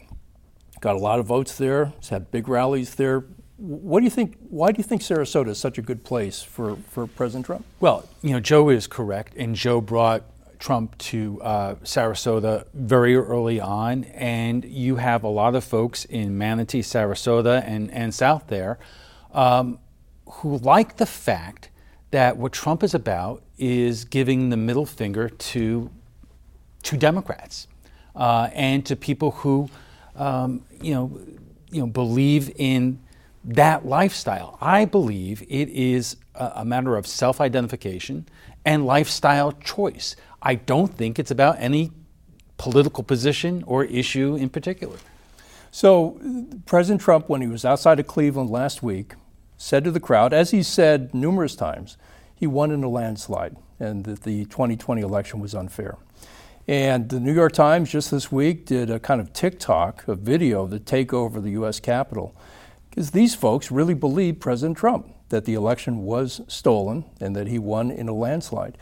Got 0.79 0.95
a 0.95 0.99
lot 0.99 1.19
of 1.19 1.27
votes 1.27 1.57
there. 1.57 1.93
He's 1.99 2.09
had 2.09 2.31
big 2.31 2.47
rallies 2.47 2.95
there. 2.95 3.25
What 3.57 3.99
do 3.99 4.05
you 4.05 4.09
think? 4.09 4.37
Why 4.49 4.71
do 4.71 4.79
you 4.79 4.83
think 4.83 5.03
Sarasota 5.03 5.49
is 5.49 5.59
such 5.59 5.77
a 5.77 5.83
good 5.83 6.03
place 6.03 6.41
for, 6.41 6.77
for 6.89 7.05
President 7.05 7.45
Trump? 7.45 7.63
Well, 7.79 8.09
you 8.23 8.31
know, 8.31 8.39
Joe 8.39 8.69
is 8.69 8.87
correct, 8.87 9.35
and 9.37 9.55
Joe 9.55 9.79
brought 9.81 10.23
Trump 10.57 10.97
to 10.97 11.39
uh, 11.43 11.75
Sarasota 11.83 12.65
very 12.73 13.15
early 13.15 13.59
on, 13.59 14.05
and 14.05 14.65
you 14.65 14.95
have 14.95 15.23
a 15.23 15.27
lot 15.27 15.53
of 15.53 15.63
folks 15.63 16.05
in 16.05 16.37
Manatee, 16.37 16.81
Sarasota, 16.81 17.63
and, 17.63 17.91
and 17.91 18.13
south 18.13 18.47
there 18.47 18.79
um, 19.33 19.79
who 20.25 20.57
like 20.57 20.97
the 20.97 21.05
fact 21.05 21.69
that 22.11 22.37
what 22.37 22.51
Trump 22.51 22.83
is 22.83 22.93
about 22.93 23.41
is 23.57 24.05
giving 24.05 24.49
the 24.49 24.57
middle 24.57 24.85
finger 24.85 25.29
to, 25.29 25.89
to 26.83 26.97
Democrats 26.97 27.67
uh, 28.15 28.49
and 28.53 28.85
to 28.85 28.95
people 28.95 29.31
who, 29.31 29.69
um, 30.15 30.63
you, 30.81 30.93
know, 30.93 31.19
you 31.71 31.81
know, 31.81 31.87
believe 31.87 32.51
in 32.57 32.99
that 33.43 33.85
lifestyle. 33.85 34.57
I 34.61 34.85
believe 34.85 35.41
it 35.43 35.69
is 35.69 36.17
a, 36.35 36.51
a 36.57 36.65
matter 36.65 36.95
of 36.97 37.07
self 37.07 37.41
identification 37.41 38.27
and 38.65 38.85
lifestyle 38.85 39.53
choice. 39.53 40.15
I 40.41 40.55
don't 40.55 40.93
think 40.95 41.17
it's 41.17 41.31
about 41.31 41.55
any 41.59 41.91
political 42.57 43.03
position 43.03 43.63
or 43.65 43.85
issue 43.85 44.35
in 44.35 44.49
particular. 44.49 44.97
So, 45.71 46.19
President 46.65 47.01
Trump, 47.01 47.29
when 47.29 47.41
he 47.41 47.47
was 47.47 47.63
outside 47.63 47.99
of 47.99 48.05
Cleveland 48.05 48.49
last 48.49 48.83
week, 48.83 49.13
said 49.61 49.83
to 49.83 49.91
the 49.91 49.99
crowd, 49.99 50.33
as 50.33 50.49
he 50.49 50.63
said 50.63 51.13
numerous 51.13 51.55
times, 51.55 51.95
he 52.33 52.47
won 52.47 52.71
in 52.71 52.83
a 52.83 52.89
landslide 52.89 53.55
and 53.79 54.05
that 54.05 54.23
the 54.23 54.45
2020 54.45 55.03
election 55.03 55.39
was 55.39 55.53
unfair. 55.53 55.97
And 56.67 57.09
the 57.09 57.19
New 57.19 57.33
York 57.33 57.51
Times 57.51 57.91
just 57.91 58.09
this 58.09 58.31
week 58.31 58.65
did 58.65 58.89
a 58.89 58.99
kind 58.99 59.21
of 59.21 59.33
TikTok, 59.33 60.07
a 60.07 60.15
video 60.15 60.63
of 60.63 60.71
the 60.71 60.79
takeover 60.79 61.35
of 61.35 61.43
the 61.43 61.51
U.S. 61.51 61.79
Capitol, 61.79 62.35
because 62.89 63.11
these 63.11 63.35
folks 63.35 63.69
really 63.69 63.93
believe 63.93 64.39
President 64.39 64.79
Trump 64.79 65.13
that 65.29 65.45
the 65.45 65.53
election 65.53 66.03
was 66.05 66.41
stolen 66.47 67.05
and 67.19 67.35
that 67.35 67.47
he 67.47 67.59
won 67.59 67.91
in 67.91 68.09
a 68.09 68.13
landslide. 68.13 68.79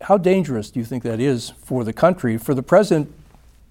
How 0.00 0.18
dangerous 0.18 0.72
do 0.72 0.80
you 0.80 0.84
think 0.84 1.04
that 1.04 1.20
is 1.20 1.50
for 1.50 1.84
the 1.84 1.92
country, 1.92 2.38
for 2.38 2.54
the 2.54 2.62
president 2.62 3.14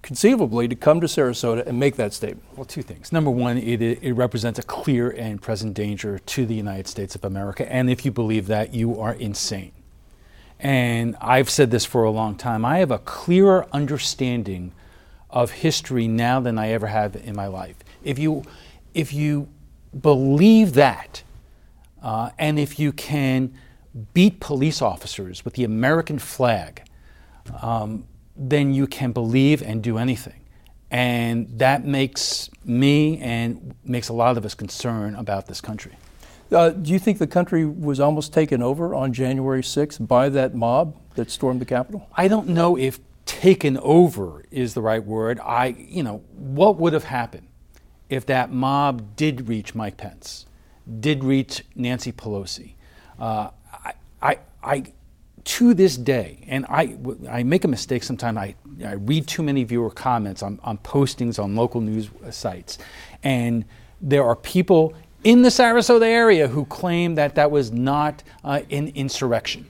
conceivably 0.04 0.68
to 0.68 0.76
come 0.76 1.00
to 1.00 1.06
Sarasota 1.06 1.66
and 1.66 1.80
make 1.80 1.96
that 1.96 2.12
statement? 2.12 2.44
Well, 2.56 2.66
two 2.66 2.82
things. 2.82 3.10
Number 3.10 3.30
one, 3.30 3.56
it, 3.56 3.80
it 3.80 4.12
represents 4.12 4.58
a 4.58 4.62
clear 4.62 5.10
and 5.10 5.40
present 5.40 5.72
danger 5.72 6.18
to 6.18 6.44
the 6.44 6.54
United 6.54 6.86
States 6.86 7.14
of 7.14 7.24
America. 7.24 7.70
And 7.72 7.88
if 7.88 8.04
you 8.04 8.12
believe 8.12 8.46
that, 8.48 8.74
you 8.74 9.00
are 9.00 9.14
insane. 9.14 9.72
And 10.60 11.16
I've 11.22 11.48
said 11.48 11.70
this 11.70 11.86
for 11.86 12.04
a 12.04 12.10
long 12.10 12.36
time. 12.36 12.66
I 12.66 12.78
have 12.78 12.90
a 12.90 12.98
clearer 12.98 13.66
understanding 13.72 14.72
of 15.30 15.50
history 15.50 16.06
now 16.06 16.38
than 16.38 16.58
I 16.58 16.68
ever 16.68 16.86
have 16.86 17.16
in 17.16 17.34
my 17.34 17.46
life. 17.46 17.76
If 18.04 18.18
you, 18.18 18.44
if 18.92 19.14
you 19.14 19.48
believe 19.98 20.74
that, 20.74 21.22
uh, 22.02 22.28
and 22.38 22.58
if 22.58 22.78
you 22.78 22.92
can 22.92 23.54
beat 24.12 24.38
police 24.38 24.82
officers 24.82 25.46
with 25.46 25.54
the 25.54 25.64
American 25.64 26.18
flag, 26.18 26.82
um, 27.62 28.04
then 28.36 28.74
you 28.74 28.86
can 28.86 29.12
believe 29.12 29.62
and 29.62 29.82
do 29.82 29.98
anything. 29.98 30.40
And 30.90 31.58
that 31.58 31.84
makes 31.84 32.50
me 32.64 33.18
and 33.18 33.74
makes 33.84 34.08
a 34.08 34.12
lot 34.12 34.36
of 34.36 34.44
us 34.44 34.54
concerned 34.54 35.16
about 35.16 35.46
this 35.46 35.60
country. 35.60 35.92
Uh, 36.52 36.70
do 36.70 36.92
you 36.92 36.98
think 36.98 37.18
the 37.18 37.26
country 37.26 37.64
was 37.64 37.98
almost 37.98 38.32
taken 38.32 38.62
over 38.62 38.94
on 38.94 39.12
January 39.12 39.62
6th 39.62 40.06
by 40.06 40.28
that 40.28 40.54
mob 40.54 40.96
that 41.16 41.30
stormed 41.30 41.60
the 41.60 41.64
Capitol? 41.64 42.08
I 42.16 42.28
don't 42.28 42.48
know 42.48 42.76
if 42.76 43.00
taken 43.24 43.78
over 43.78 44.44
is 44.50 44.74
the 44.74 44.82
right 44.82 45.04
word. 45.04 45.40
I, 45.40 45.68
you 45.78 46.02
know, 46.02 46.18
what 46.36 46.76
would 46.76 46.92
have 46.92 47.04
happened 47.04 47.48
if 48.08 48.26
that 48.26 48.52
mob 48.52 49.16
did 49.16 49.48
reach 49.48 49.74
Mike 49.74 49.96
Pence, 49.96 50.46
did 51.00 51.24
reach 51.24 51.64
Nancy 51.74 52.12
Pelosi? 52.12 52.74
Uh, 53.18 53.50
I, 53.72 53.94
I, 54.22 54.38
I 54.62 54.84
to 55.44 55.74
this 55.74 55.96
day, 55.96 56.44
and 56.48 56.64
I, 56.68 56.96
I 57.28 57.42
make 57.42 57.64
a 57.64 57.68
mistake 57.68 58.02
sometimes, 58.02 58.38
I, 58.38 58.54
I 58.84 58.92
read 58.92 59.26
too 59.26 59.42
many 59.42 59.64
viewer 59.64 59.90
comments 59.90 60.42
on, 60.42 60.58
on 60.62 60.78
postings 60.78 61.42
on 61.42 61.54
local 61.54 61.80
news 61.80 62.08
sites, 62.30 62.78
and 63.22 63.64
there 64.00 64.24
are 64.24 64.36
people 64.36 64.94
in 65.22 65.42
the 65.42 65.48
Sarasota 65.48 66.06
area 66.06 66.48
who 66.48 66.64
claim 66.66 67.14
that 67.14 67.34
that 67.34 67.50
was 67.50 67.72
not 67.72 68.22
uh, 68.44 68.60
an 68.70 68.88
insurrection. 68.88 69.66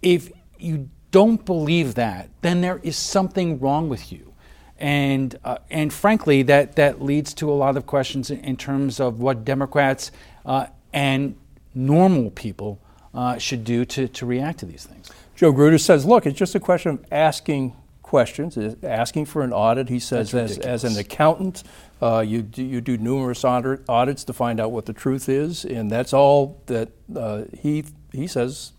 If 0.00 0.32
you 0.58 0.88
don't 1.10 1.44
believe 1.44 1.94
that, 1.94 2.30
then 2.40 2.60
there 2.60 2.80
is 2.82 2.96
something 2.96 3.60
wrong 3.60 3.88
with 3.88 4.10
you. 4.10 4.34
And, 4.78 5.38
uh, 5.44 5.58
and 5.70 5.92
frankly, 5.92 6.42
that, 6.44 6.76
that 6.76 7.00
leads 7.00 7.32
to 7.34 7.50
a 7.50 7.54
lot 7.54 7.76
of 7.76 7.86
questions 7.86 8.30
in, 8.30 8.56
terms 8.56 8.98
of 8.98 9.20
what 9.20 9.44
Democrats 9.44 10.10
uh, 10.44 10.66
and 10.92 11.36
normal 11.74 12.30
people 12.30 12.80
uh, 13.14 13.38
should 13.38 13.64
do 13.64 13.84
to, 13.84 14.08
to 14.08 14.26
react 14.26 14.58
to 14.60 14.66
these 14.66 14.84
things. 14.84 15.10
Joe 15.36 15.52
Gruters 15.52 15.80
says, 15.80 16.04
look, 16.04 16.26
it's 16.26 16.38
just 16.38 16.54
a 16.54 16.60
question 16.60 16.92
of 16.92 17.04
asking 17.10 17.74
questions, 18.02 18.56
asking 18.82 19.24
for 19.24 19.42
an 19.42 19.52
audit. 19.52 19.88
He 19.88 19.98
says, 19.98 20.32
as, 20.34 20.58
as, 20.58 20.84
an 20.84 20.96
accountant, 20.96 21.64
uh, 22.00 22.20
you, 22.20 22.42
do, 22.42 22.62
you 22.62 22.80
do 22.80 22.96
numerous 22.96 23.44
audits 23.44 24.24
to 24.24 24.32
find 24.32 24.60
out 24.60 24.70
what 24.70 24.86
the 24.86 24.92
truth 24.92 25.28
is, 25.28 25.64
and 25.64 25.90
that's 25.90 26.12
all 26.12 26.62
that 26.66 26.90
uh, 27.16 27.44
he, 27.58 27.84
he 28.12 28.26
says 28.26 28.72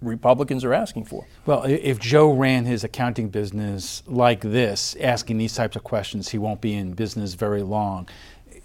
Republicans 0.00 0.64
are 0.64 0.74
asking 0.74 1.04
for. 1.04 1.26
Well, 1.46 1.64
if 1.64 1.98
Joe 1.98 2.32
ran 2.32 2.64
his 2.64 2.84
accounting 2.84 3.28
business 3.28 4.02
like 4.06 4.40
this, 4.40 4.96
asking 5.00 5.38
these 5.38 5.54
types 5.54 5.76
of 5.76 5.84
questions, 5.84 6.30
he 6.30 6.38
won't 6.38 6.60
be 6.60 6.74
in 6.74 6.92
business 6.94 7.34
very 7.34 7.62
long 7.62 8.08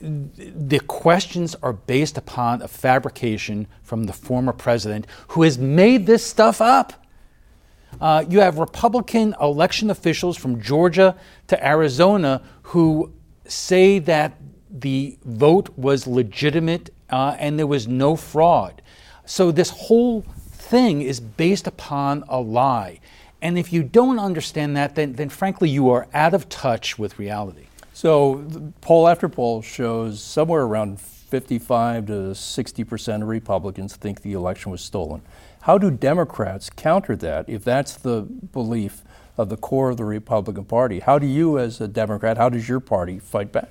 the 0.01 0.79
questions 0.87 1.55
are 1.61 1.73
based 1.73 2.17
upon 2.17 2.61
a 2.61 2.67
fabrication 2.67 3.67
from 3.83 4.05
the 4.05 4.13
former 4.13 4.53
president 4.53 5.05
who 5.29 5.43
has 5.43 5.57
made 5.57 6.05
this 6.05 6.25
stuff 6.25 6.61
up. 6.61 6.93
Uh, 7.99 8.23
you 8.29 8.39
have 8.39 8.59
Republican 8.59 9.35
election 9.41 9.89
officials 9.89 10.37
from 10.37 10.61
Georgia 10.61 11.17
to 11.47 11.65
Arizona 11.65 12.41
who 12.63 13.11
say 13.45 13.99
that 13.99 14.37
the 14.69 15.17
vote 15.25 15.69
was 15.77 16.07
legitimate 16.07 16.91
uh, 17.09 17.35
and 17.39 17.57
there 17.57 17.67
was 17.67 17.87
no 17.87 18.15
fraud. 18.15 18.81
So 19.25 19.51
this 19.51 19.69
whole 19.69 20.21
thing 20.21 21.01
is 21.01 21.19
based 21.19 21.67
upon 21.67 22.23
a 22.29 22.39
lie. 22.39 22.99
And 23.41 23.57
if 23.57 23.73
you 23.73 23.83
don't 23.83 24.19
understand 24.19 24.77
that, 24.77 24.95
then, 24.95 25.13
then 25.13 25.29
frankly, 25.29 25.69
you 25.69 25.89
are 25.89 26.07
out 26.13 26.33
of 26.33 26.47
touch 26.49 26.99
with 26.99 27.17
reality. 27.17 27.68
So, 27.99 28.71
poll 28.79 29.09
after 29.09 29.27
poll 29.27 29.61
shows 29.61 30.23
somewhere 30.23 30.61
around 30.61 31.01
55 31.01 32.05
to 32.05 32.33
60 32.33 32.83
percent 32.85 33.23
of 33.23 33.27
Republicans 33.27 33.97
think 33.97 34.21
the 34.21 34.31
election 34.31 34.71
was 34.71 34.81
stolen. 34.81 35.21
How 35.63 35.77
do 35.77 35.91
Democrats 35.91 36.69
counter 36.69 37.17
that 37.17 37.49
if 37.49 37.65
that's 37.65 37.97
the 37.97 38.21
belief 38.21 39.03
of 39.37 39.49
the 39.49 39.57
core 39.57 39.89
of 39.89 39.97
the 39.97 40.05
Republican 40.05 40.63
Party? 40.63 41.01
How 41.01 41.19
do 41.19 41.27
you, 41.27 41.59
as 41.59 41.81
a 41.81 41.89
Democrat, 41.89 42.37
how 42.37 42.47
does 42.47 42.69
your 42.69 42.79
party 42.79 43.19
fight 43.19 43.51
back? 43.51 43.69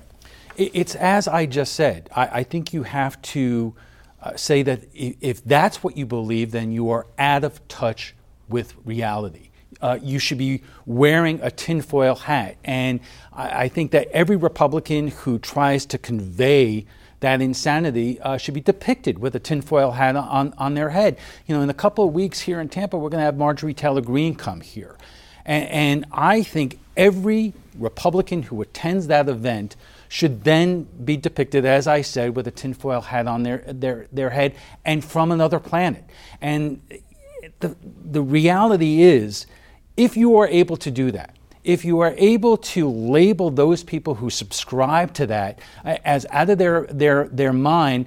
It's 0.55 0.93
as 0.93 1.27
I 1.27 1.47
just 1.47 1.73
said. 1.73 2.07
I, 2.15 2.27
I 2.27 2.43
think 2.43 2.71
you 2.71 2.83
have 2.83 3.19
to 3.33 3.73
uh, 4.21 4.35
say 4.35 4.61
that 4.61 4.83
if 4.93 5.43
that's 5.43 5.83
what 5.83 5.97
you 5.97 6.05
believe, 6.05 6.51
then 6.51 6.71
you 6.71 6.91
are 6.91 7.07
out 7.17 7.43
of 7.43 7.67
touch 7.67 8.13
with 8.47 8.75
reality. 8.85 9.48
Uh, 9.81 9.97
you 10.01 10.19
should 10.19 10.37
be 10.37 10.61
wearing 10.85 11.39
a 11.41 11.49
tinfoil 11.49 12.15
hat. 12.15 12.57
And 12.65 12.99
I, 13.31 13.63
I, 13.63 13.67
think 13.69 13.91
that 13.91 14.09
every 14.09 14.35
Republican 14.35 15.07
who 15.07 15.39
tries 15.39 15.85
to 15.87 15.97
convey 15.97 16.85
that 17.21 17.41
insanity 17.41 18.19
uh, 18.21 18.37
should 18.37 18.53
be 18.53 18.61
depicted 18.61 19.19
with 19.19 19.35
a 19.35 19.39
tinfoil 19.39 19.91
hat 19.91 20.15
on, 20.15 20.53
on 20.57 20.73
their 20.73 20.89
head. 20.89 21.17
You 21.47 21.55
know, 21.55 21.61
in 21.61 21.69
a 21.69 21.73
couple 21.73 22.05
of 22.05 22.13
weeks 22.13 22.41
here 22.41 22.59
in 22.59 22.69
Tampa, 22.69 22.97
we're 22.97 23.09
going 23.09 23.19
to 23.19 23.25
have 23.25 23.37
Marjorie 23.37 23.73
Taylor 23.73 24.01
Greene 24.01 24.35
come 24.35 24.61
here. 24.61 24.97
And, 25.45 25.69
and 25.69 26.05
I 26.11 26.43
think 26.43 26.79
every 26.95 27.53
Republican 27.77 28.43
who 28.43 28.61
attends 28.61 29.07
that 29.07 29.29
event 29.29 29.75
should 30.07 30.43
then 30.43 30.87
be 31.03 31.17
depicted, 31.17 31.65
as 31.65 31.87
I 31.87 32.01
said, 32.01 32.35
with 32.35 32.47
a 32.47 32.51
tinfoil 32.51 33.01
hat 33.01 33.27
on 33.27 33.43
their, 33.43 33.63
their, 33.67 34.07
their 34.11 34.31
head 34.31 34.55
and 34.83 35.03
from 35.03 35.31
another 35.31 35.59
planet. 35.59 36.03
And 36.41 36.81
the, 37.59 37.75
the 37.81 38.21
reality 38.21 39.01
is, 39.01 39.45
if 39.99 40.15
you 40.15 40.37
are 40.37 40.47
able 40.47 40.77
to 40.77 40.89
do 40.89 41.11
that, 41.11 41.35
if 41.65 41.83
you 41.83 41.99
are 41.99 42.15
able 42.17 42.55
to 42.55 42.89
label 42.89 43.51
those 43.51 43.83
people 43.83 44.15
who 44.15 44.29
subscribe 44.29 45.13
to 45.13 45.27
that 45.27 45.59
uh, 45.83 45.97
as 46.05 46.25
out 46.29 46.49
of 46.49 46.57
their, 46.57 46.83
their, 46.83 47.27
their 47.27 47.51
mind, 47.51 48.05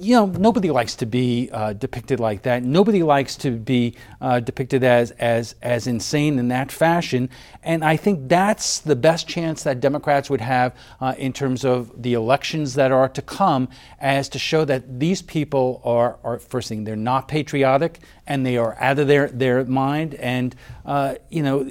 you 0.00 0.16
know, 0.16 0.26
nobody 0.26 0.70
likes 0.70 0.96
to 0.96 1.06
be 1.06 1.50
uh, 1.52 1.74
depicted 1.74 2.20
like 2.20 2.42
that. 2.42 2.62
Nobody 2.62 3.02
likes 3.02 3.36
to 3.36 3.50
be 3.50 3.94
uh, 4.20 4.40
depicted 4.40 4.82
as, 4.82 5.10
as, 5.12 5.54
as 5.60 5.86
insane 5.86 6.38
in 6.38 6.48
that 6.48 6.72
fashion. 6.72 7.28
And 7.62 7.84
I 7.84 7.96
think 7.96 8.28
that's 8.28 8.78
the 8.80 8.96
best 8.96 9.28
chance 9.28 9.62
that 9.64 9.80
Democrats 9.80 10.30
would 10.30 10.40
have 10.40 10.74
uh, 11.00 11.14
in 11.18 11.34
terms 11.34 11.66
of 11.66 12.02
the 12.02 12.14
elections 12.14 12.74
that 12.74 12.90
are 12.90 13.10
to 13.10 13.20
come, 13.20 13.68
as 13.98 14.30
to 14.30 14.38
show 14.38 14.64
that 14.64 14.98
these 14.98 15.20
people 15.20 15.82
are, 15.84 16.18
are 16.24 16.38
first 16.38 16.70
thing, 16.70 16.84
they're 16.84 16.96
not 16.96 17.28
patriotic 17.28 17.98
and 18.26 18.46
they 18.46 18.56
are 18.56 18.76
out 18.80 18.98
of 18.98 19.06
their, 19.06 19.28
their 19.28 19.66
mind. 19.66 20.14
And, 20.14 20.56
uh, 20.86 21.16
you 21.28 21.42
know, 21.42 21.70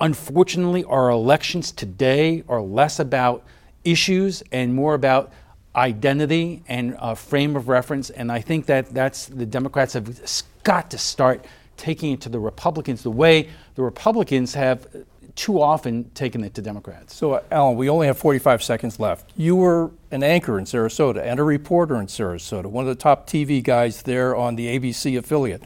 unfortunately, 0.00 0.84
our 0.84 1.10
elections 1.10 1.70
today 1.70 2.44
are 2.48 2.62
less 2.62 2.98
about 2.98 3.44
issues 3.84 4.42
and 4.50 4.74
more 4.74 4.94
about 4.94 5.32
identity 5.76 6.62
and 6.68 6.96
a 6.98 7.14
frame 7.14 7.54
of 7.56 7.68
reference. 7.68 8.10
And 8.10 8.32
I 8.32 8.40
think 8.40 8.66
that 8.66 8.92
that's 8.94 9.26
the 9.26 9.46
Democrats 9.46 9.92
have 9.92 10.20
got 10.62 10.90
to 10.90 10.98
start 10.98 11.44
taking 11.76 12.12
it 12.12 12.22
to 12.22 12.28
the 12.28 12.38
Republicans 12.40 13.02
the 13.02 13.10
way 13.10 13.48
the 13.74 13.82
Republicans 13.82 14.54
have 14.54 14.86
too 15.34 15.60
often 15.60 16.10
taken 16.10 16.42
it 16.42 16.54
to 16.54 16.62
Democrats. 16.62 17.14
So, 17.14 17.32
uh, 17.32 17.42
Alan, 17.50 17.76
we 17.76 17.90
only 17.90 18.06
have 18.06 18.16
45 18.16 18.62
seconds 18.62 18.98
left. 18.98 19.30
You 19.36 19.54
were 19.54 19.90
an 20.10 20.22
anchor 20.22 20.58
in 20.58 20.64
Sarasota 20.64 21.22
and 21.22 21.38
a 21.38 21.42
reporter 21.42 21.96
in 21.96 22.06
Sarasota, 22.06 22.66
one 22.66 22.88
of 22.88 22.88
the 22.88 23.00
top 23.00 23.26
TV 23.26 23.62
guys 23.62 24.02
there 24.02 24.34
on 24.34 24.56
the 24.56 24.78
ABC 24.78 25.18
affiliate. 25.18 25.62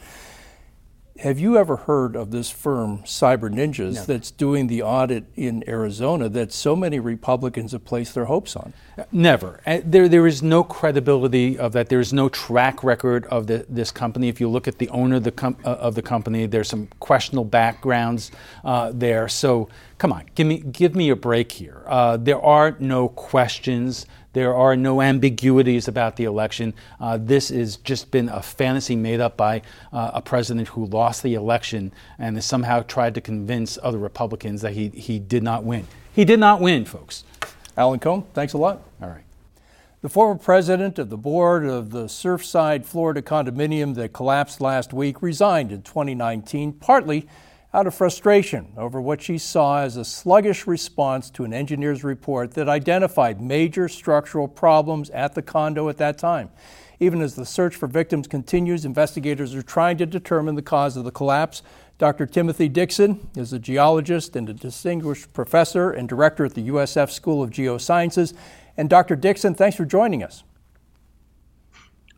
Have 1.20 1.38
you 1.38 1.58
ever 1.58 1.76
heard 1.76 2.16
of 2.16 2.30
this 2.30 2.48
firm, 2.48 3.00
Cyber 3.00 3.52
Ninjas, 3.52 3.94
no. 3.94 4.04
that's 4.04 4.30
doing 4.30 4.68
the 4.68 4.82
audit 4.82 5.24
in 5.36 5.62
Arizona 5.68 6.30
that 6.30 6.50
so 6.50 6.74
many 6.74 6.98
Republicans 6.98 7.72
have 7.72 7.84
placed 7.84 8.14
their 8.14 8.24
hopes 8.24 8.56
on? 8.56 8.72
Never. 9.12 9.60
Uh, 9.66 9.80
there, 9.84 10.08
there 10.08 10.26
is 10.26 10.42
no 10.42 10.64
credibility 10.64 11.58
of 11.58 11.72
that. 11.72 11.90
There 11.90 12.00
is 12.00 12.14
no 12.14 12.30
track 12.30 12.82
record 12.82 13.26
of 13.26 13.48
the, 13.48 13.66
this 13.68 13.90
company. 13.90 14.28
If 14.28 14.40
you 14.40 14.48
look 14.48 14.66
at 14.66 14.78
the 14.78 14.88
owner 14.88 15.16
of 15.16 15.24
the, 15.24 15.32
com- 15.32 15.58
uh, 15.62 15.72
of 15.72 15.94
the 15.94 16.00
company, 16.00 16.46
there's 16.46 16.70
some 16.70 16.88
questionable 17.00 17.44
backgrounds 17.44 18.30
uh, 18.64 18.90
there. 18.94 19.28
So, 19.28 19.68
come 19.98 20.14
on, 20.14 20.24
give 20.34 20.46
me, 20.46 20.60
give 20.60 20.94
me 20.94 21.10
a 21.10 21.16
break 21.16 21.52
here. 21.52 21.82
Uh, 21.86 22.16
there 22.16 22.40
are 22.40 22.76
no 22.78 23.10
questions 23.10 24.06
there 24.32 24.54
are 24.54 24.76
no 24.76 25.02
ambiguities 25.02 25.88
about 25.88 26.16
the 26.16 26.24
election. 26.24 26.74
Uh, 27.00 27.18
this 27.20 27.48
has 27.48 27.76
just 27.76 28.10
been 28.10 28.28
a 28.28 28.42
fantasy 28.42 28.94
made 28.94 29.20
up 29.20 29.36
by 29.36 29.62
uh, 29.92 30.12
a 30.14 30.22
president 30.22 30.68
who 30.68 30.86
lost 30.86 31.22
the 31.22 31.34
election 31.34 31.92
and 32.18 32.36
has 32.36 32.46
somehow 32.46 32.82
tried 32.82 33.14
to 33.14 33.20
convince 33.20 33.78
other 33.82 33.98
Republicans 33.98 34.62
that 34.62 34.72
he, 34.72 34.88
he 34.90 35.18
did 35.18 35.42
not 35.42 35.64
win. 35.64 35.86
He 36.14 36.24
did 36.24 36.38
not 36.38 36.60
win, 36.60 36.84
folks. 36.84 37.24
Alan 37.76 37.98
Cohn, 37.98 38.24
thanks 38.34 38.52
a 38.52 38.58
lot. 38.58 38.82
All 39.02 39.08
right. 39.08 39.24
The 40.02 40.08
former 40.08 40.38
president 40.38 40.98
of 40.98 41.10
the 41.10 41.18
board 41.18 41.66
of 41.66 41.90
the 41.90 42.04
Surfside, 42.04 42.86
Florida 42.86 43.20
condominium 43.20 43.94
that 43.96 44.12
collapsed 44.12 44.60
last 44.60 44.94
week 44.94 45.20
resigned 45.20 45.72
in 45.72 45.82
2019, 45.82 46.72
partly 46.74 47.28
out 47.72 47.86
of 47.86 47.94
frustration 47.94 48.72
over 48.76 49.00
what 49.00 49.22
she 49.22 49.38
saw 49.38 49.80
as 49.80 49.96
a 49.96 50.04
sluggish 50.04 50.66
response 50.66 51.30
to 51.30 51.44
an 51.44 51.54
engineer's 51.54 52.02
report 52.02 52.52
that 52.54 52.68
identified 52.68 53.40
major 53.40 53.88
structural 53.88 54.48
problems 54.48 55.08
at 55.10 55.34
the 55.34 55.42
condo 55.42 55.88
at 55.88 55.96
that 55.96 56.18
time. 56.18 56.50
Even 56.98 57.22
as 57.22 57.34
the 57.34 57.46
search 57.46 57.76
for 57.76 57.86
victims 57.86 58.26
continues, 58.26 58.84
investigators 58.84 59.54
are 59.54 59.62
trying 59.62 59.96
to 59.96 60.04
determine 60.04 60.54
the 60.54 60.62
cause 60.62 60.96
of 60.96 61.04
the 61.04 61.10
collapse. 61.10 61.62
Dr. 61.96 62.26
Timothy 62.26 62.68
Dixon 62.68 63.30
is 63.36 63.52
a 63.52 63.58
geologist 63.58 64.34
and 64.34 64.48
a 64.48 64.52
distinguished 64.52 65.32
professor 65.32 65.90
and 65.90 66.08
director 66.08 66.44
at 66.44 66.54
the 66.54 66.68
USF 66.68 67.10
School 67.10 67.42
of 67.42 67.50
Geosciences. 67.50 68.34
And 68.76 68.90
Dr. 68.90 69.16
Dixon, 69.16 69.54
thanks 69.54 69.76
for 69.76 69.84
joining 69.84 70.22
us. 70.22 70.42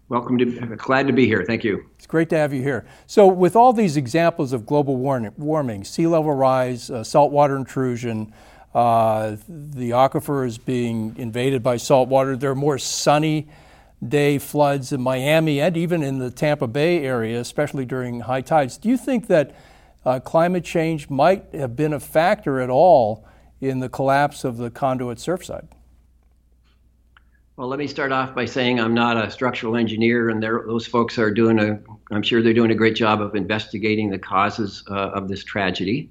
Welcome 0.09 0.39
to, 0.39 0.45
glad 0.77 1.07
to 1.07 1.13
be 1.13 1.27
here. 1.27 1.45
Thank 1.47 1.63
you. 1.63 1.89
Great 2.13 2.29
to 2.29 2.37
have 2.37 2.53
you 2.53 2.61
here. 2.61 2.85
So, 3.07 3.27
with 3.27 3.57
all 3.57 3.73
these 3.73 3.97
examples 3.97 4.53
of 4.53 4.67
global 4.67 4.99
warming, 4.99 5.83
sea 5.83 6.07
level 6.07 6.35
rise, 6.35 6.91
uh, 6.91 7.03
saltwater 7.03 7.57
intrusion, 7.57 8.35
uh, 8.75 9.37
the 9.49 9.93
aquifer 9.93 10.47
is 10.47 10.59
being 10.59 11.15
invaded 11.17 11.63
by 11.63 11.79
saltwater, 11.79 12.37
there 12.37 12.51
are 12.51 12.55
more 12.55 12.77
sunny 12.77 13.49
day 14.07 14.37
floods 14.37 14.93
in 14.93 15.01
Miami 15.01 15.59
and 15.59 15.75
even 15.75 16.03
in 16.03 16.19
the 16.19 16.31
Tampa 16.31 16.67
Bay 16.67 17.03
area, 17.03 17.41
especially 17.41 17.87
during 17.87 18.21
high 18.21 18.43
tides. 18.43 18.77
Do 18.77 18.91
you 18.91 18.99
think 18.99 19.29
that 19.29 19.57
uh, 20.05 20.21
climate 20.21 20.65
change 20.65 21.09
might 21.09 21.47
have 21.55 21.77
been 21.77 21.95
a 21.95 22.01
factor 22.01 22.61
at 22.61 22.69
all 22.69 23.27
in 23.63 23.81
the 23.81 23.89
collapse 23.89 24.45
of 24.45 24.59
the 24.59 24.69
conduit 24.69 25.17
Surfside? 25.17 25.67
Well, 27.57 27.69
let 27.69 27.79
me 27.79 27.87
start 27.87 28.13
off 28.13 28.35
by 28.35 28.47
saying 28.47 28.81
I'm 28.81 28.95
not 28.95 29.23
a 29.23 29.31
structural 29.31 29.77
engineer, 29.77 30.31
and 30.31 30.43
those 30.43 30.87
folks 30.87 31.19
are 31.19 31.31
doing 31.31 31.59
a, 31.59 31.79
I'm 32.11 32.23
sure 32.23 32.41
they're 32.41 32.55
doing 32.55 32.71
a 32.71 32.75
great 32.75 32.95
job 32.95 33.21
of 33.21 33.35
investigating 33.35 34.09
the 34.09 34.19
causes 34.19 34.83
uh, 34.91 35.11
of 35.11 35.29
this 35.29 35.45
tragedy. 35.45 36.11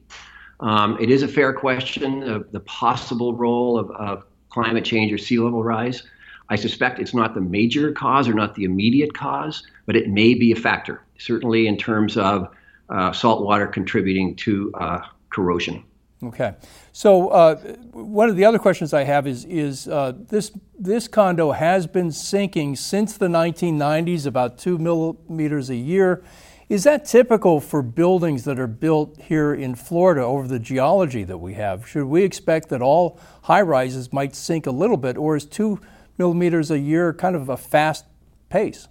Um, 0.59 0.99
it 1.01 1.09
is 1.09 1.23
a 1.23 1.27
fair 1.27 1.51
question 1.51 2.21
of 2.29 2.51
the 2.51 2.59
possible 2.59 3.33
role 3.33 3.79
of, 3.79 3.89
of, 3.91 4.25
climate 4.49 4.83
change 4.83 5.13
or 5.13 5.17
sea 5.17 5.39
level 5.39 5.63
rise. 5.63 6.03
I 6.49 6.57
suspect 6.57 6.99
it's 6.99 7.13
not 7.13 7.33
the 7.33 7.39
major 7.39 7.93
cause 7.93 8.27
or 8.27 8.33
not 8.33 8.53
the 8.53 8.65
immediate 8.65 9.13
cause, 9.13 9.63
but 9.85 9.95
it 9.95 10.09
may 10.09 10.33
be 10.33 10.51
a 10.51 10.57
factor, 10.57 11.01
certainly 11.17 11.67
in 11.67 11.77
terms 11.77 12.17
of 12.17 12.53
uh, 12.89 13.13
salt 13.13 13.45
water 13.45 13.65
contributing 13.65 14.35
to 14.35 14.73
uh, 14.73 14.99
corrosion. 15.29 15.85
Okay. 16.23 16.53
So 16.91 17.29
uh, 17.29 17.55
one 17.93 18.29
of 18.29 18.35
the 18.35 18.45
other 18.45 18.59
questions 18.59 18.93
I 18.93 19.03
have 19.03 19.25
is 19.25 19.43
is 19.45 19.87
uh, 19.87 20.13
this 20.29 20.51
this 20.79 21.07
condo 21.07 21.51
has 21.51 21.87
been 21.87 22.11
sinking 22.11 22.75
since 22.75 23.17
the 23.17 23.27
1990s, 23.27 24.25
about 24.25 24.57
two 24.57 24.77
millimeters 24.77 25.69
a 25.69 25.75
year. 25.75 26.23
Is 26.69 26.85
that 26.85 27.03
typical 27.05 27.59
for 27.59 27.81
buildings 27.81 28.45
that 28.45 28.57
are 28.57 28.67
built 28.67 29.19
here 29.19 29.53
in 29.53 29.75
Florida 29.75 30.21
over 30.21 30.47
the 30.47 30.59
geology 30.59 31.25
that 31.25 31.39
we 31.39 31.55
have? 31.55 31.85
Should 31.85 32.05
we 32.05 32.23
expect 32.23 32.69
that 32.69 32.81
all 32.81 33.19
high 33.43 33.61
rises 33.61 34.13
might 34.13 34.35
sink 34.35 34.67
a 34.67 34.71
little 34.71 34.95
bit, 34.95 35.17
or 35.17 35.35
is 35.35 35.43
two 35.43 35.81
millimeters 36.17 36.71
a 36.71 36.79
year 36.79 37.13
kind 37.13 37.35
of 37.35 37.49
a 37.49 37.57
fast 37.57 38.05
pace? 38.47 38.87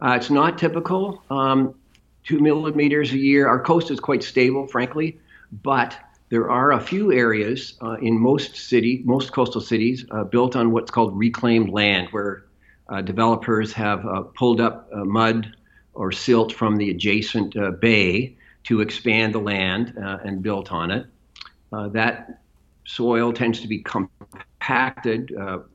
Uh, 0.00 0.14
it's 0.16 0.30
not 0.30 0.58
typical. 0.58 1.24
Um, 1.30 1.74
two 2.22 2.38
millimeters 2.38 3.12
a 3.12 3.18
year. 3.18 3.48
Our 3.48 3.60
coast 3.60 3.90
is 3.90 3.98
quite 3.98 4.22
stable, 4.22 4.66
frankly, 4.66 5.18
but 5.62 5.96
there 6.30 6.50
are 6.50 6.72
a 6.72 6.80
few 6.80 7.12
areas 7.12 7.74
uh, 7.82 7.92
in 8.02 8.18
most 8.18 8.56
city, 8.56 9.02
most 9.04 9.32
coastal 9.32 9.60
cities, 9.60 10.04
uh, 10.10 10.24
built 10.24 10.56
on 10.56 10.72
what's 10.72 10.90
called 10.90 11.16
reclaimed 11.16 11.70
land, 11.70 12.08
where 12.10 12.46
uh, 12.88 13.00
developers 13.00 13.72
have 13.72 14.04
uh, 14.06 14.22
pulled 14.22 14.60
up 14.60 14.88
uh, 14.92 15.04
mud 15.04 15.54
or 15.92 16.10
silt 16.10 16.52
from 16.52 16.76
the 16.76 16.90
adjacent 16.90 17.56
uh, 17.56 17.70
bay 17.70 18.36
to 18.64 18.80
expand 18.80 19.34
the 19.34 19.38
land 19.38 19.92
and 19.96 20.42
built 20.42 20.72
on 20.72 20.90
it. 20.90 21.06
that 21.70 22.40
soil 22.86 23.32
tends 23.32 23.60
to 23.60 23.68
be 23.68 23.78
compacted 23.78 25.30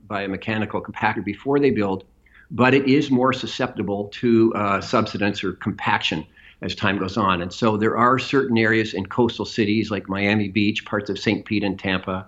by 0.07 0.23
a 0.23 0.27
mechanical 0.27 0.81
compactor 0.81 1.23
before 1.23 1.59
they 1.59 1.69
build, 1.69 2.03
but 2.49 2.73
it 2.73 2.87
is 2.87 3.11
more 3.11 3.31
susceptible 3.31 4.07
to 4.11 4.51
subsidence 4.81 5.43
or 5.43 5.53
compaction 5.53 6.25
as 6.61 6.75
time 6.75 6.97
goes 6.97 7.17
on. 7.17 7.41
And 7.41 7.53
so 7.53 7.77
there 7.77 7.97
are 7.97 8.19
certain 8.19 8.57
areas 8.57 8.93
in 8.93 9.05
coastal 9.05 9.45
cities 9.45 9.91
like 9.91 10.09
Miami 10.09 10.49
Beach, 10.49 10.85
parts 10.85 11.09
of 11.09 11.17
St. 11.17 11.45
Pete 11.45 11.63
and 11.63 11.79
Tampa, 11.79 12.27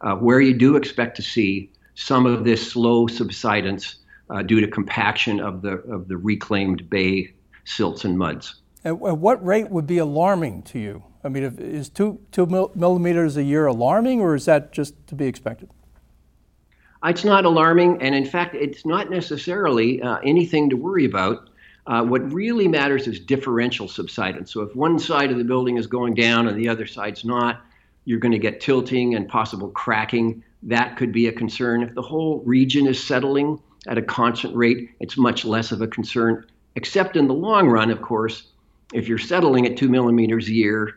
uh, 0.00 0.14
where 0.16 0.40
you 0.40 0.54
do 0.54 0.76
expect 0.76 1.16
to 1.16 1.22
see 1.22 1.70
some 1.94 2.26
of 2.26 2.44
this 2.44 2.72
slow 2.72 3.06
subsidence 3.06 3.96
uh, 4.30 4.42
due 4.42 4.60
to 4.60 4.68
compaction 4.68 5.40
of 5.40 5.62
the 5.62 5.72
of 5.92 6.08
the 6.08 6.16
reclaimed 6.16 6.88
bay 6.88 7.32
silts 7.64 8.04
and 8.04 8.18
muds. 8.18 8.56
At 8.84 8.98
what 8.98 9.44
rate 9.44 9.70
would 9.70 9.86
be 9.86 9.98
alarming 9.98 10.62
to 10.64 10.78
you? 10.78 11.04
I 11.22 11.28
mean, 11.28 11.42
if, 11.42 11.58
is 11.58 11.88
two 11.88 12.20
two 12.32 12.46
millimeters 12.74 13.36
a 13.36 13.42
year 13.42 13.66
alarming, 13.66 14.20
or 14.20 14.34
is 14.34 14.44
that 14.44 14.72
just 14.72 14.94
to 15.08 15.14
be 15.14 15.26
expected? 15.26 15.70
It's 17.04 17.24
not 17.24 17.44
alarming, 17.44 18.00
and 18.00 18.14
in 18.14 18.24
fact, 18.24 18.54
it's 18.54 18.86
not 18.86 19.10
necessarily 19.10 20.00
uh, 20.00 20.18
anything 20.24 20.70
to 20.70 20.76
worry 20.76 21.04
about 21.04 21.50
Uh, 21.86 22.02
what 22.02 22.32
really 22.32 22.66
matters 22.66 23.06
is 23.06 23.20
differential 23.20 23.88
subsidence. 23.88 24.52
So 24.52 24.62
if 24.62 24.74
one 24.74 24.98
side 24.98 25.30
of 25.30 25.38
the 25.38 25.44
building 25.44 25.76
is 25.76 25.86
going 25.86 26.14
down 26.14 26.48
and 26.48 26.58
the 26.58 26.68
other 26.68 26.86
side's 26.86 27.24
not, 27.24 27.62
you're 28.06 28.18
going 28.18 28.32
to 28.32 28.38
get 28.38 28.60
tilting 28.60 29.14
and 29.14 29.28
possible 29.28 29.68
cracking. 29.68 30.42
That 30.62 30.96
could 30.96 31.12
be 31.12 31.26
a 31.26 31.32
concern. 31.32 31.82
If 31.82 31.94
the 31.94 32.02
whole 32.02 32.40
region 32.40 32.86
is 32.86 33.02
settling 33.02 33.60
at 33.86 33.98
a 33.98 34.02
constant 34.02 34.56
rate, 34.56 34.90
it's 35.00 35.18
much 35.18 35.44
less 35.44 35.72
of 35.72 35.82
a 35.82 35.86
concern, 35.86 36.46
except 36.76 37.16
in 37.16 37.26
the 37.28 37.34
long 37.34 37.68
run, 37.68 37.90
of 37.90 38.00
course. 38.00 38.44
If 38.94 39.08
you're 39.08 39.18
settling 39.18 39.66
at 39.66 39.76
two 39.76 39.88
millimeters 39.88 40.48
a 40.48 40.52
year 40.52 40.94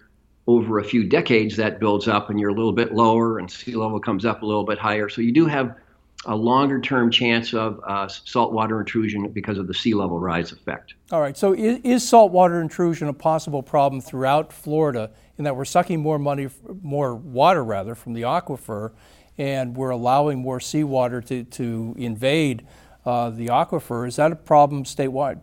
over 0.48 0.80
a 0.80 0.84
few 0.84 1.04
decades, 1.04 1.58
that 1.58 1.80
builds 1.80 2.08
up 2.08 2.30
and 2.30 2.40
you're 2.40 2.52
a 2.52 2.54
little 2.54 2.72
bit 2.72 2.94
lower 2.94 3.40
and 3.40 3.52
sea 3.52 3.76
level 3.76 4.00
comes 4.00 4.26
up 4.26 4.42
a 4.42 4.46
little 4.46 4.64
bit 4.64 4.78
higher. 4.78 5.10
So 5.10 5.22
you 5.22 5.34
do 5.34 5.46
have 5.48 5.76
a 6.26 6.36
longer 6.36 6.80
term 6.80 7.12
chance 7.12 7.54
of 7.54 7.80
uh, 7.88 8.08
saltwater 8.08 8.80
intrusion 8.80 9.28
because 9.30 9.58
of 9.58 9.68
the 9.68 9.74
sea 9.74 9.94
level 9.94 10.20
rise 10.20 10.52
effect. 10.52 10.96
All 11.12 11.22
right, 11.22 11.38
so 11.38 11.54
is, 11.54 11.80
is 11.84 12.08
saltwater 12.08 12.62
intrusion 12.62 13.08
a 13.08 13.14
possible 13.14 13.62
problem 13.62 14.02
throughout 14.02 14.52
Florida 14.52 15.12
in 15.38 15.44
that 15.44 15.56
we're 15.56 15.66
sucking 15.66 16.00
more 16.02 16.18
money, 16.18 16.50
more 16.82 17.16
water 17.16 17.64
rather, 17.64 17.96
from 17.96 18.14
the 18.14 18.24
aquifer, 18.24 18.94
and 19.38 19.78
we're 19.78 19.92
allowing 19.92 20.40
more 20.40 20.60
seawater 20.60 21.22
to, 21.22 21.44
to 21.44 21.94
invade 21.98 22.66
uh, 23.06 23.30
the 23.30 23.48
aquifer? 23.48 24.08
Is 24.08 24.18
that 24.18 24.32
a 24.32 24.36
problem 24.36 24.84
statewide? 24.84 25.40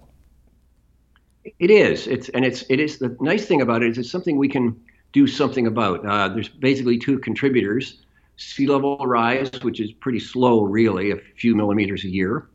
It 1.58 1.70
is. 1.70 2.06
It's 2.06 2.28
and 2.30 2.44
it's 2.44 2.64
it 2.68 2.80
is 2.80 2.98
the 2.98 3.16
nice 3.20 3.46
thing 3.46 3.60
about 3.60 3.82
it 3.82 3.90
is 3.90 3.98
it's 3.98 4.10
something 4.10 4.36
we 4.36 4.48
can 4.48 4.80
do 5.12 5.26
something 5.26 5.66
about. 5.66 6.04
Uh, 6.04 6.28
there's 6.28 6.48
basically 6.48 6.98
two 6.98 7.18
contributors 7.18 8.03
sea 8.36 8.66
level 8.66 8.98
rise, 8.98 9.50
which 9.62 9.80
is 9.80 9.92
pretty 9.92 10.20
slow, 10.20 10.62
really, 10.62 11.10
a 11.10 11.16
few 11.36 11.54
millimeters 11.54 12.04
a 12.04 12.08
year. 12.08 12.48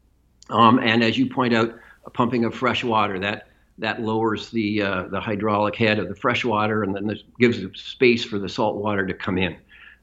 Um, 0.50 0.80
and 0.80 1.04
as 1.04 1.18
you 1.18 1.30
point 1.30 1.54
out, 1.54 1.74
pumping 2.14 2.44
of 2.46 2.56
fresh 2.56 2.84
water 2.84 3.20
that 3.20 3.48
that 3.78 4.02
lowers 4.02 4.50
the 4.50 4.82
uh, 4.82 5.04
the 5.04 5.20
hydraulic 5.20 5.76
head 5.76 6.00
of 6.00 6.10
the 6.10 6.16
fresh 6.16 6.44
water, 6.44 6.84
and 6.84 6.96
then 6.96 7.08
this 7.08 7.24
gives 7.40 7.60
space 7.80 8.24
for 8.26 8.40
the 8.40 8.50
salt 8.50 8.76
water 8.78 9.06
to 9.06 9.14
come 9.14 9.38
in. 9.38 9.56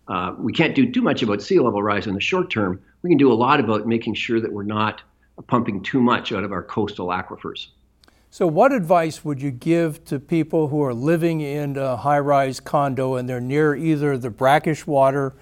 Uh, 0.08 0.34
we 0.38 0.52
can't 0.52 0.74
do 0.74 0.90
too 0.90 1.02
much 1.02 1.22
about 1.22 1.42
sea 1.42 1.58
level 1.58 1.82
rise 1.82 2.06
in 2.06 2.14
the 2.14 2.20
short 2.20 2.50
term. 2.50 2.80
We 3.02 3.10
can 3.10 3.18
do 3.18 3.32
a 3.32 3.34
lot 3.34 3.60
about 3.60 3.86
making 3.86 4.14
sure 4.14 4.40
that 4.40 4.52
we're 4.52 4.62
not 4.62 5.02
pumping 5.46 5.82
too 5.82 6.00
much 6.00 6.32
out 6.32 6.44
of 6.44 6.52
our 6.52 6.62
coastal 6.62 7.08
aquifers. 7.08 7.68
So, 8.30 8.46
what 8.46 8.72
advice 8.72 9.24
would 9.24 9.42
you 9.42 9.50
give 9.50 10.04
to 10.06 10.18
people 10.18 10.68
who 10.68 10.82
are 10.82 10.94
living 10.94 11.40
in 11.40 11.76
a 11.76 11.96
high 11.96 12.18
rise 12.18 12.60
condo 12.60 13.14
and 13.14 13.28
they're 13.28 13.40
near 13.40 13.74
either 13.74 14.16
the 14.16 14.30
brackish 14.30 14.86
water 14.86 15.34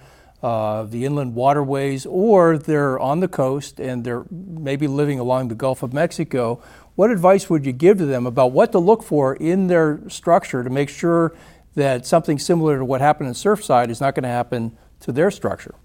uh, 0.43 0.83
the 0.83 1.05
inland 1.05 1.35
waterways, 1.35 2.05
or 2.05 2.57
they're 2.57 2.99
on 2.99 3.19
the 3.19 3.27
coast 3.27 3.79
and 3.79 4.03
they're 4.03 4.25
maybe 4.29 4.87
living 4.87 5.19
along 5.19 5.47
the 5.47 5.55
Gulf 5.55 5.81
of 5.81 5.93
Mexico, 5.93 6.61
what 6.95 7.09
advice 7.09 7.49
would 7.49 7.65
you 7.65 7.73
give 7.73 7.97
to 7.97 8.05
them 8.05 8.25
about 8.25 8.51
what 8.51 8.71
to 8.71 8.79
look 8.79 9.03
for 9.03 9.35
in 9.35 9.67
their 9.67 9.99
structure 10.07 10.63
to 10.63 10.69
make 10.69 10.89
sure 10.89 11.35
that 11.75 12.05
something 12.05 12.39
similar 12.39 12.77
to 12.77 12.85
what 12.85 13.01
happened 13.01 13.27
in 13.27 13.33
Surfside 13.33 13.89
is 13.89 13.99
not 13.99 14.15
going 14.15 14.23
to 14.23 14.29
happen 14.29 14.77
to 15.01 15.11
their 15.11 15.29
structure? 15.29 15.75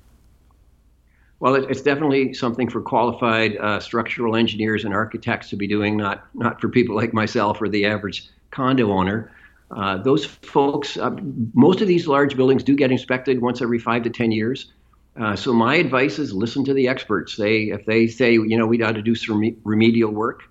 Well, 1.40 1.54
it's 1.54 1.80
definitely 1.80 2.34
something 2.34 2.68
for 2.68 2.82
qualified 2.82 3.56
uh, 3.56 3.80
structural 3.80 4.36
engineers 4.36 4.84
and 4.84 4.92
architects 4.92 5.48
to 5.50 5.56
be 5.56 5.66
doing, 5.66 5.96
not 5.96 6.26
not 6.34 6.60
for 6.60 6.68
people 6.68 6.94
like 6.94 7.14
myself 7.14 7.62
or 7.62 7.68
the 7.68 7.86
average 7.86 8.28
condo 8.50 8.92
owner. 8.92 9.32
Uh, 9.70 9.96
those 9.98 10.24
folks, 10.24 10.96
uh, 10.96 11.10
most 11.54 11.80
of 11.80 11.86
these 11.86 12.06
large 12.06 12.36
buildings 12.36 12.64
do 12.64 12.74
get 12.74 12.90
inspected 12.90 13.40
once 13.40 13.62
every 13.62 13.78
five 13.78 14.02
to 14.02 14.10
10 14.10 14.32
years. 14.32 14.72
Uh, 15.20 15.36
so 15.36 15.52
my 15.52 15.76
advice 15.76 16.18
is 16.18 16.32
listen 16.32 16.64
to 16.64 16.74
the 16.74 16.88
experts. 16.88 17.36
They, 17.36 17.64
if 17.64 17.84
they 17.86 18.06
say, 18.06 18.32
you 18.32 18.56
know, 18.56 18.66
we 18.66 18.82
ought 18.82 18.92
to 18.94 19.02
do 19.02 19.14
some 19.14 19.56
remedial 19.64 20.10
work 20.12 20.42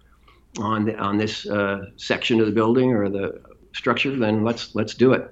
on 0.60 0.86
the, 0.86 0.98
on 0.98 1.18
this 1.18 1.46
uh, 1.48 1.86
section 1.98 2.40
of 2.40 2.46
the 2.46 2.52
building 2.52 2.94
or 2.94 3.10
the 3.10 3.42
structure, 3.74 4.16
then 4.16 4.44
let's 4.44 4.74
let's 4.76 4.94
do 4.94 5.14
it. 5.14 5.30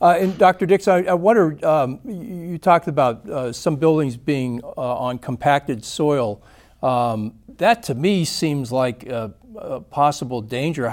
Uh, 0.00 0.16
and 0.20 0.38
Dr. 0.38 0.64
Dix, 0.64 0.86
I, 0.86 1.02
I 1.02 1.14
wonder, 1.14 1.58
um, 1.66 1.98
you, 2.04 2.56
talked 2.58 2.86
about 2.86 3.54
some 3.54 3.74
buildings 3.74 4.16
being 4.16 4.62
on 4.62 5.18
compacted 5.18 5.84
soil. 5.84 6.40
Um, 6.84 7.34
that 7.56 7.82
to 7.84 7.96
me 7.96 8.24
seems 8.24 8.70
like 8.70 9.06
a, 9.06 9.34
a 9.56 9.80
possible 9.80 10.40
danger. 10.40 10.86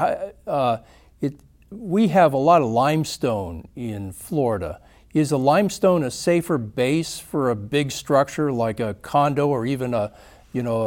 it, 1.21 1.39
we 1.69 2.08
have 2.10 2.34
a 2.34 2.38
lot 2.38 2.62
of 2.62 2.69
limestone 2.69 3.67
in 3.75 4.12
Florida. 4.12 4.82
Is 5.13 5.32
a 5.32 5.38
limestone 5.38 6.04
a 6.04 6.12
safer 6.12 6.58
base 6.58 7.19
for 7.19 7.49
a 7.49 7.56
big 7.56 7.91
structure 7.91 8.51
like 8.51 8.82
a 8.82 8.95
condo 8.95 9.47
or 9.47 9.65
even 9.65 9.93
a, 9.93 10.12
you 10.51 10.62
know, 10.62 10.82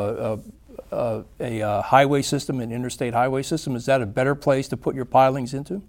a, 0.92 0.94
a, 0.94 1.24
a, 1.40 1.60
a 1.60 1.82
highway 1.82 2.20
system, 2.20 2.60
an 2.60 2.70
interstate 2.70 3.14
highway 3.14 3.42
system? 3.42 3.74
Is 3.74 3.86
that 3.86 4.02
a 4.02 4.06
better 4.06 4.34
place 4.34 4.68
to 4.68 4.76
put 4.76 4.94
your 4.94 5.06
pilings 5.06 5.54
into? 5.54 5.82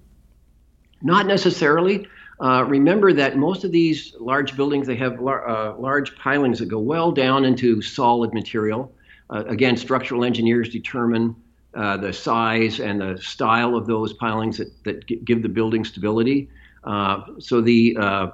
Not 1.01 1.25
necessarily. 1.25 2.07
Uh, 2.41 2.63
remember 2.63 3.11
that 3.11 3.37
most 3.37 3.65
of 3.65 3.73
these 3.73 4.15
large 4.19 4.55
buildings 4.55 4.87
they 4.87 4.95
have 4.95 5.19
lar- 5.19 5.47
uh, 5.47 5.75
large 5.75 6.15
pilings 6.15 6.59
that 6.59 6.67
go 6.67 6.79
well 6.79 7.11
down 7.11 7.43
into 7.43 7.81
solid 7.81 8.33
material. 8.33 8.93
Uh, 9.29 9.43
again, 9.47 9.75
structural 9.75 10.23
engineers 10.23 10.69
determine 10.69 11.35
uh, 11.75 11.97
the 11.97 12.11
size 12.11 12.79
and 12.79 13.01
the 13.01 13.17
style 13.21 13.75
of 13.75 13.85
those 13.85 14.13
pilings 14.13 14.57
that, 14.57 14.71
that 14.83 15.25
give 15.25 15.43
the 15.43 15.49
building 15.49 15.85
stability. 15.85 16.49
Uh, 16.83 17.21
so 17.39 17.61
the 17.61 17.95
uh, 17.99 18.27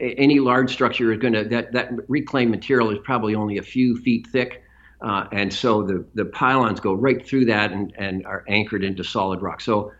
any 0.00 0.38
large 0.38 0.72
structure 0.72 1.12
is 1.12 1.18
going 1.18 1.34
to 1.34 1.44
that 1.44 1.72
that 1.72 1.90
reclaimed 2.08 2.50
material 2.50 2.90
is 2.90 2.98
probably 3.04 3.34
only 3.34 3.58
a 3.58 3.62
few 3.62 3.96
feet 3.98 4.26
thick, 4.28 4.62
uh, 5.00 5.26
and 5.32 5.52
so 5.52 5.82
the 5.82 6.04
the 6.14 6.24
pylons 6.26 6.80
go 6.80 6.94
right 6.94 7.26
through 7.26 7.44
that 7.44 7.72
and, 7.72 7.92
and 7.98 8.24
are 8.24 8.44
anchored 8.48 8.84
into 8.84 9.02
solid 9.02 9.42
rock. 9.42 9.60
So 9.60 9.92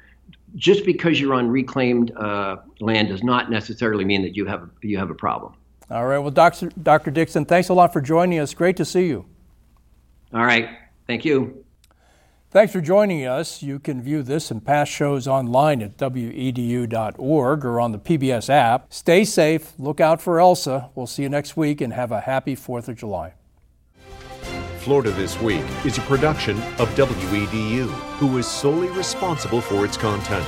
just 0.57 0.87
because 0.87 1.21
you're 1.21 1.35
on 1.35 1.49
reclaimed 1.49 2.13
uh, 2.17 2.57
land 2.81 3.09
does 3.09 3.23
not 3.23 3.51
necessarily 3.51 4.05
mean 4.05 4.23
that 4.23 4.37
you 4.37 4.47
have 4.47 4.71
you 4.83 4.97
have 4.99 5.11
a 5.11 5.15
problem. 5.15 5.55
All 5.91 6.07
right. 6.07 6.19
Well, 6.19 6.31
Dr. 6.31 6.71
Dr. 6.83 7.11
Dixon, 7.11 7.45
thanks 7.45 7.69
a 7.69 7.75
lot 7.75 7.93
for 7.93 8.01
joining 8.01 8.39
us. 8.39 8.55
Great 8.55 8.77
to 8.77 8.85
see 8.85 9.07
you. 9.07 9.25
All 10.35 10.45
right. 10.45 10.69
Thank 11.07 11.25
you. 11.25 11.65
Thanks 12.51 12.73
for 12.73 12.81
joining 12.81 13.27
us. 13.27 13.63
You 13.63 13.79
can 13.79 14.01
view 14.01 14.23
this 14.23 14.51
and 14.51 14.65
past 14.65 14.91
shows 14.91 15.29
online 15.29 15.83
at 15.83 15.99
wedu.org 15.99 17.65
or 17.65 17.79
on 17.79 17.93
the 17.93 17.99
PBS 17.99 18.49
app. 18.49 18.91
Stay 18.91 19.27
safe, 19.27 19.75
look 19.79 20.01
out 20.01 20.23
for 20.23 20.41
Elsa. 20.41 20.89
We'll 20.95 21.07
see 21.07 21.25
you 21.25 21.29
next 21.29 21.59
week 21.59 21.83
and 21.83 21.93
have 21.93 22.11
a 22.11 22.23
happy 22.23 22.57
4th 22.57 22.89
of 22.89 22.97
July. 22.97 23.35
Florida 24.79 25.11
This 25.11 25.39
Week 25.43 25.65
is 25.85 25.99
a 25.99 26.03
production 26.03 26.57
of 26.79 26.89
WEDU, 26.95 27.89
who 28.17 28.39
is 28.39 28.47
solely 28.47 28.89
responsible 28.89 29.61
for 29.61 29.85
its 29.85 29.99
content. 29.99 30.47